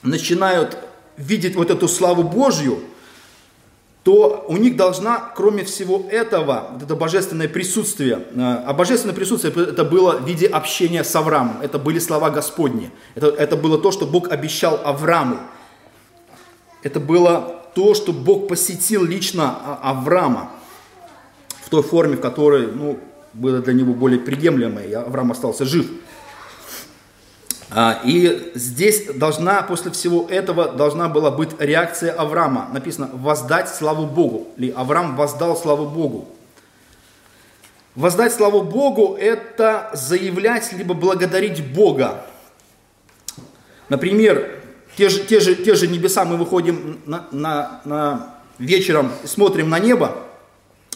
начинают 0.03 0.79
видеть 1.17 1.57
вот 1.57 1.71
эту 1.71 1.89
славу 1.89 2.23
Божью, 2.23 2.81
то 4.03 4.45
у 4.49 4.57
них 4.57 4.77
должна, 4.77 5.33
кроме 5.37 5.63
всего 5.63 6.07
этого, 6.11 6.71
вот 6.73 6.83
это 6.83 6.97
божественное 6.97 7.49
присутствие, 7.49 8.27
э, 8.35 8.41
а 8.41 8.73
божественное 8.73 9.15
присутствие 9.15 9.55
это 9.55 9.85
было 9.85 10.19
в 10.19 10.27
виде 10.27 10.47
общения 10.47 11.05
с 11.05 11.15
Авраамом, 11.15 11.59
это 11.63 11.79
были 11.79 12.01
слова 12.01 12.31
Господни, 12.31 12.91
это, 13.15 13.29
это 13.29 13.57
было 13.57 13.79
то, 13.79 13.93
что 13.93 14.07
Бог 14.07 14.33
обещал 14.33 14.81
Аврааму, 14.85 15.39
это 16.83 16.99
было 16.99 17.63
то, 17.75 17.95
что 17.95 18.13
Бог 18.13 18.49
посетил 18.49 19.05
лично 19.05 19.57
а, 19.65 19.91
Авраама 19.91 20.51
в 21.65 21.71
той 21.71 21.83
форме, 21.83 22.17
в 22.17 22.21
которой 22.21 22.67
ну, 22.67 22.99
было 23.33 23.61
для 23.61 23.73
него 23.73 23.95
более 23.95 24.19
приемлемой, 24.19 24.89
и 24.91 24.93
Авраам 24.95 25.31
остался 25.31 25.65
жив– 25.65 25.87
и 28.05 28.53
здесь 28.55 29.07
должна, 29.15 29.63
после 29.63 29.91
всего 29.91 30.27
этого, 30.29 30.73
должна 30.73 31.09
была 31.09 31.31
быть 31.31 31.51
реакция 31.59 32.13
Авраама. 32.13 32.69
Написано 32.73 33.09
«воздать 33.13 33.69
славу 33.69 34.07
Богу». 34.07 34.49
Или 34.59 34.71
Авраам 34.71 35.17
воздал 35.17 35.57
славу 35.57 35.87
Богу. 35.87 36.29
Воздать 37.95 38.33
славу 38.33 38.63
Богу– 38.63 39.17
это 39.21 39.91
заявлять, 39.95 40.73
либо 40.73 40.95
благодарить 40.95 41.65
Бога. 41.73 42.27
Например, 43.89 44.61
те 44.97 45.09
же, 45.09 45.25
те 45.25 45.41
же, 45.41 45.55
те 45.55 45.75
же 45.75 45.89
небеса, 45.89 46.25
мы 46.25 46.37
выходим 46.37 47.01
на, 47.07 47.27
на, 47.33 47.81
на 47.85 48.35
вечером, 48.59 49.13
смотрим 49.25 49.69
на 49.69 49.79
небо, 49.79 50.17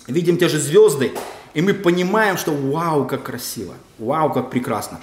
видим 0.06 0.36
те 0.38 0.48
же 0.48 0.58
звезды, 0.58 1.12
и 1.54 1.62
мы 1.62 1.74
понимаем, 1.74 2.36
что 2.36 2.52
вау, 2.52 3.06
как 3.06 3.22
красиво, 3.22 3.74
вау, 3.98 4.32
как 4.32 4.50
прекрасно. 4.50 5.00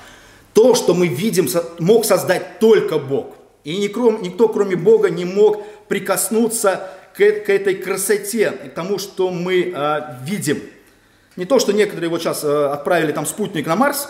То, 0.54 0.76
что 0.76 0.94
мы 0.94 1.08
видим, 1.08 1.48
мог 1.80 2.06
создать 2.06 2.60
только 2.60 3.00
Бог. 3.00 3.36
И 3.64 3.78
никто, 3.78 4.48
кроме 4.50 4.76
Бога, 4.76 5.10
не 5.10 5.26
мог 5.26 5.64
прикоснуться 5.88 6.90
к, 7.14 7.18
к 7.18 7.50
этой 7.50 7.76
красоте, 7.76 8.52
к 8.52 8.74
тому, 8.74 9.00
что 9.00 9.30
мы 9.30 9.72
э, 9.74 10.02
видим. 10.24 10.62
Не 11.36 11.46
то, 11.46 11.60
что 11.60 11.72
некоторые 11.72 12.10
вот 12.10 12.22
сейчас 12.22 12.44
э, 12.44 12.66
отправили 12.68 13.12
там 13.12 13.26
спутник 13.26 13.66
на 13.66 13.76
Марс, 13.76 14.10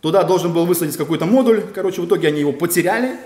туда 0.00 0.22
должен 0.22 0.52
был 0.52 0.66
высадить 0.66 0.96
какой-то 0.96 1.24
модуль, 1.26 1.62
короче, 1.74 2.00
в 2.00 2.06
итоге 2.06 2.28
они 2.28 2.40
его 2.40 2.52
потеряли, 2.52 3.16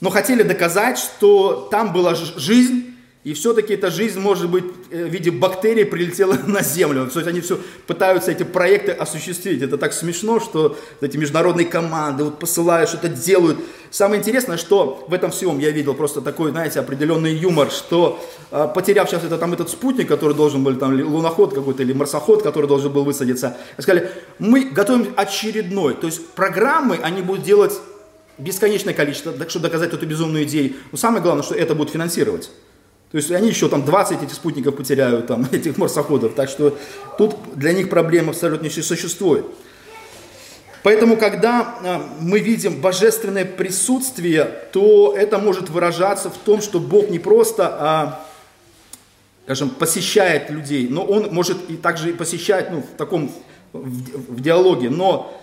но 0.00 0.08
хотели 0.08 0.42
доказать, 0.42 0.98
что 0.98 1.68
там 1.70 1.92
была 1.92 2.14
жизнь, 2.14 2.89
и 3.30 3.32
все-таки 3.32 3.74
эта 3.74 3.92
жизнь, 3.92 4.18
может 4.18 4.50
быть, 4.50 4.64
э, 4.90 5.04
в 5.04 5.08
виде 5.08 5.30
бактерий 5.30 5.84
прилетела 5.84 6.36
на 6.48 6.62
Землю. 6.62 7.06
То 7.06 7.20
есть 7.20 7.28
они 7.28 7.40
все 7.40 7.60
пытаются 7.86 8.32
эти 8.32 8.42
проекты 8.42 8.90
осуществить. 8.90 9.62
Это 9.62 9.78
так 9.78 9.92
смешно, 9.92 10.40
что 10.40 10.76
эти 11.00 11.16
международные 11.16 11.68
команды 11.68 12.24
вот 12.24 12.40
посылают, 12.40 12.88
что-то 12.88 13.08
делают. 13.08 13.58
Самое 13.92 14.18
интересное, 14.20 14.56
что 14.56 15.04
в 15.06 15.14
этом 15.14 15.30
всем 15.30 15.60
я 15.60 15.70
видел 15.70 15.94
просто 15.94 16.20
такой, 16.22 16.50
знаете, 16.50 16.80
определенный 16.80 17.32
юмор, 17.32 17.70
что 17.70 18.20
а, 18.50 18.66
потеряв 18.66 19.08
сейчас 19.08 19.22
это, 19.22 19.38
там, 19.38 19.52
этот 19.52 19.70
спутник, 19.70 20.08
который 20.08 20.34
должен 20.34 20.64
был, 20.64 20.74
там, 20.74 21.00
луноход 21.00 21.54
какой-то 21.54 21.84
или 21.84 21.92
марсоход, 21.92 22.42
который 22.42 22.66
должен 22.66 22.92
был 22.92 23.04
высадиться, 23.04 23.56
сказали, 23.78 24.10
мы 24.40 24.64
готовим 24.64 25.14
очередной. 25.16 25.94
То 25.94 26.08
есть 26.08 26.26
программы 26.30 26.98
они 27.00 27.22
будут 27.22 27.44
делать 27.44 27.74
бесконечное 28.38 28.94
количество, 28.94 29.32
чтобы 29.48 29.62
доказать 29.68 29.92
эту 29.92 30.04
безумную 30.04 30.42
идею. 30.46 30.72
Но 30.90 30.98
самое 30.98 31.22
главное, 31.22 31.44
что 31.44 31.54
это 31.54 31.76
будут 31.76 31.92
финансировать. 31.92 32.50
То 33.10 33.16
есть 33.16 33.30
они 33.32 33.48
еще 33.48 33.68
там 33.68 33.84
20 33.84 34.22
этих 34.22 34.34
спутников 34.34 34.76
потеряют, 34.76 35.26
там, 35.26 35.46
этих 35.52 35.76
марсоходов. 35.78 36.34
Так 36.34 36.48
что 36.48 36.78
тут 37.18 37.36
для 37.54 37.72
них 37.72 37.90
проблем 37.90 38.30
абсолютно 38.30 38.64
не 38.66 38.70
существует. 38.70 39.46
Поэтому, 40.82 41.16
когда 41.16 41.78
а, 41.84 42.08
мы 42.20 42.38
видим 42.38 42.80
божественное 42.80 43.44
присутствие, 43.44 44.44
то 44.72 45.14
это 45.16 45.38
может 45.38 45.68
выражаться 45.68 46.30
в 46.30 46.38
том, 46.38 46.62
что 46.62 46.80
Бог 46.80 47.10
не 47.10 47.18
просто, 47.18 47.68
а, 47.68 48.26
скажем, 49.44 49.70
посещает 49.70 50.48
людей, 50.48 50.88
но 50.88 51.04
Он 51.04 51.28
может 51.32 51.68
и 51.68 51.76
также 51.76 52.14
посещать 52.14 52.70
ну, 52.70 52.80
в 52.80 52.96
таком 52.96 53.30
в, 53.72 54.34
в 54.34 54.40
диалоге, 54.40 54.88
но 54.88 55.36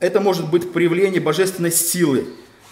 это 0.00 0.20
может 0.20 0.50
быть 0.50 0.72
проявление 0.72 1.20
божественной 1.20 1.72
силы, 1.72 2.26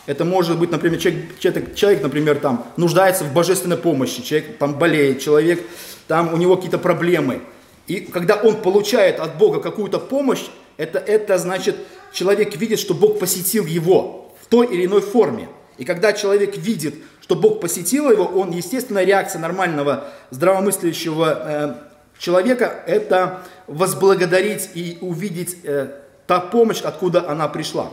это 0.07 0.25
может 0.25 0.59
быть, 0.59 0.71
например, 0.71 0.99
человек, 1.01 1.75
человек, 1.75 2.03
например, 2.03 2.39
там 2.39 2.67
нуждается 2.77 3.25
в 3.25 3.33
божественной 3.33 3.77
помощи, 3.77 4.23
человек 4.23 4.59
там 4.59 4.79
болеет, 4.79 5.21
человек, 5.21 5.63
там 6.09 6.35
у 6.35 6.37
него 6.37 6.57
какие-то 6.57 6.79
проблемы. 6.79 7.43
И 7.87 8.01
когда 8.01 8.37
он 8.37 8.57
получает 8.63 9.21
от 9.21 9.39
Бога 9.39 9.61
какую-то 9.61 9.99
помощь, 9.99 10.45
это, 10.77 10.99
это 10.99 11.39
значит, 11.39 11.77
человек 12.13 12.57
видит, 12.57 12.81
что 12.81 12.95
Бог 12.95 13.19
посетил 13.19 13.65
его 13.67 14.35
в 14.41 14.47
той 14.47 14.67
или 14.67 14.87
иной 14.87 15.03
форме. 15.03 15.49
И 15.79 15.85
когда 15.85 16.13
человек 16.13 16.57
видит, 16.57 16.97
что 17.21 17.37
Бог 17.37 17.61
посетил 17.61 18.11
его, 18.11 18.25
он, 18.25 18.51
естественно, 18.51 19.05
реакция 19.05 19.41
нормального, 19.41 20.05
здравомыслящего 20.31 21.43
э, 21.45 21.75
человека, 22.19 22.83
это 22.87 23.43
возблагодарить 23.67 24.71
и 24.75 24.99
увидеть 25.01 25.59
э, 25.63 25.89
та 26.27 26.41
помощь, 26.41 26.81
откуда 26.83 27.29
она 27.29 27.49
пришла. 27.49 27.91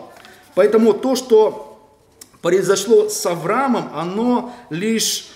Поэтому 0.55 0.93
то, 0.93 1.15
что 1.15 1.68
произошло 2.41 3.09
с 3.09 3.25
Авраамом, 3.25 3.89
оно 3.93 4.53
лишь 4.69 5.27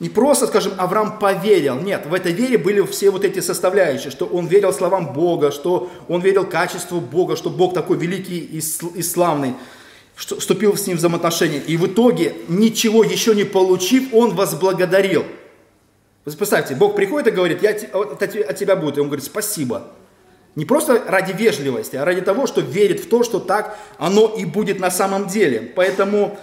не 0.00 0.08
просто, 0.08 0.46
скажем, 0.46 0.72
Авраам 0.78 1.18
поверил. 1.18 1.76
Нет, 1.76 2.06
в 2.06 2.14
этой 2.14 2.32
вере 2.32 2.56
были 2.56 2.80
все 2.86 3.10
вот 3.10 3.24
эти 3.24 3.40
составляющие, 3.40 4.10
что 4.10 4.24
он 4.24 4.46
верил 4.46 4.72
словам 4.72 5.12
Бога, 5.12 5.50
что 5.50 5.90
он 6.08 6.22
верил 6.22 6.46
качеству 6.46 7.00
Бога, 7.00 7.36
что 7.36 7.50
Бог 7.50 7.74
такой 7.74 7.98
великий 7.98 8.38
и 8.38 9.02
славный, 9.02 9.54
что 10.16 10.40
вступил 10.40 10.74
с 10.76 10.86
ним 10.86 10.96
в 10.96 11.00
взаимоотношения. 11.00 11.58
И 11.58 11.76
в 11.76 11.86
итоге, 11.86 12.34
ничего 12.48 13.04
еще 13.04 13.34
не 13.34 13.44
получив, 13.44 14.14
он 14.14 14.34
возблагодарил. 14.34 15.24
Представьте, 16.24 16.74
Бог 16.74 16.96
приходит 16.96 17.28
и 17.28 17.30
говорит, 17.30 17.62
я 17.62 17.70
от 17.70 18.56
тебя 18.56 18.76
будет. 18.76 18.96
И 18.96 19.00
он 19.00 19.08
говорит, 19.08 19.24
спасибо. 19.24 19.88
Не 20.56 20.64
просто 20.64 21.02
ради 21.06 21.32
вежливости, 21.32 21.96
а 21.96 22.04
ради 22.04 22.22
того, 22.22 22.46
что 22.46 22.60
верит 22.60 23.00
в 23.00 23.08
то, 23.08 23.22
что 23.22 23.38
так 23.38 23.78
оно 23.98 24.26
и 24.26 24.44
будет 24.44 24.80
на 24.80 24.90
самом 24.90 25.28
деле. 25.28 25.72
Поэтому 25.74 26.38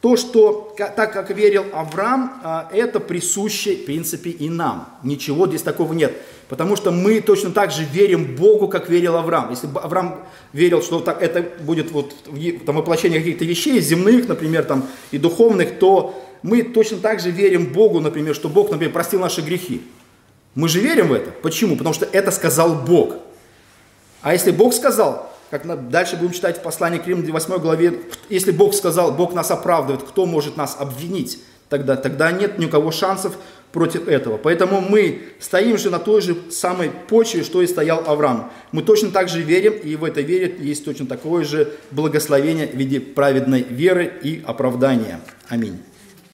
то, 0.00 0.16
что 0.16 0.74
так 0.76 1.12
как 1.12 1.30
верил 1.30 1.64
Авраам, 1.72 2.40
а, 2.42 2.68
это 2.72 2.98
присуще, 2.98 3.76
в 3.76 3.84
принципе, 3.84 4.30
и 4.30 4.50
нам. 4.50 4.88
Ничего 5.04 5.46
здесь 5.46 5.62
такого 5.62 5.92
нет. 5.92 6.12
Потому 6.48 6.74
что 6.74 6.90
мы 6.90 7.20
точно 7.20 7.52
так 7.52 7.70
же 7.70 7.84
верим 7.84 8.34
Богу, 8.34 8.66
как 8.66 8.90
верил 8.90 9.14
Авраам. 9.16 9.50
Если 9.50 9.68
бы 9.68 9.80
Авраам 9.80 10.26
верил, 10.52 10.82
что 10.82 10.98
так, 10.98 11.22
это 11.22 11.46
будет 11.62 11.92
вот, 11.92 12.14
там, 12.66 12.76
воплощение 12.76 13.20
каких-то 13.20 13.44
вещей, 13.44 13.80
земных, 13.80 14.26
например, 14.26 14.64
там, 14.64 14.88
и 15.12 15.18
духовных, 15.18 15.78
то 15.78 16.20
мы 16.42 16.62
точно 16.64 16.98
так 16.98 17.20
же 17.20 17.30
верим 17.30 17.72
Богу, 17.72 18.00
например, 18.00 18.34
что 18.34 18.48
Бог, 18.48 18.72
например, 18.72 18.92
простил 18.92 19.20
наши 19.20 19.40
грехи. 19.40 19.82
Мы 20.56 20.68
же 20.68 20.80
верим 20.80 21.08
в 21.08 21.12
это. 21.12 21.30
Почему? 21.30 21.76
Потому 21.76 21.94
что 21.94 22.06
это 22.10 22.32
сказал 22.32 22.74
Бог. 22.74 23.14
А 24.22 24.32
если 24.32 24.50
Бог 24.50 24.72
сказал, 24.72 25.30
как 25.50 25.90
дальше 25.90 26.16
будем 26.16 26.32
читать 26.32 26.58
в 26.58 26.62
послании 26.62 26.98
к 26.98 27.06
Римлянам 27.06 27.32
8 27.32 27.58
главе, 27.58 28.00
если 28.28 28.52
Бог 28.52 28.74
сказал, 28.74 29.12
Бог 29.12 29.34
нас 29.34 29.50
оправдывает, 29.50 30.02
кто 30.02 30.24
может 30.24 30.56
нас 30.56 30.76
обвинить? 30.78 31.38
тогда, 31.72 31.96
тогда 31.96 32.30
нет 32.30 32.58
ни 32.58 32.66
у 32.66 32.68
кого 32.68 32.90
шансов 32.90 33.34
против 33.72 34.06
этого. 34.06 34.36
Поэтому 34.36 34.82
мы 34.82 35.22
стоим 35.40 35.78
же 35.78 35.88
на 35.88 35.98
той 35.98 36.20
же 36.20 36.36
самой 36.50 36.90
почве, 36.90 37.42
что 37.42 37.62
и 37.62 37.66
стоял 37.66 38.04
Авраам. 38.06 38.52
Мы 38.72 38.82
точно 38.82 39.10
так 39.10 39.30
же 39.30 39.40
верим, 39.40 39.72
и 39.72 39.96
в 39.96 40.04
этой 40.04 40.22
вере 40.22 40.54
есть 40.60 40.84
точно 40.84 41.06
такое 41.06 41.44
же 41.44 41.72
благословение 41.90 42.66
в 42.66 42.74
виде 42.74 43.00
праведной 43.00 43.62
веры 43.62 44.12
и 44.22 44.42
оправдания. 44.46 45.20
Аминь. 45.48 45.78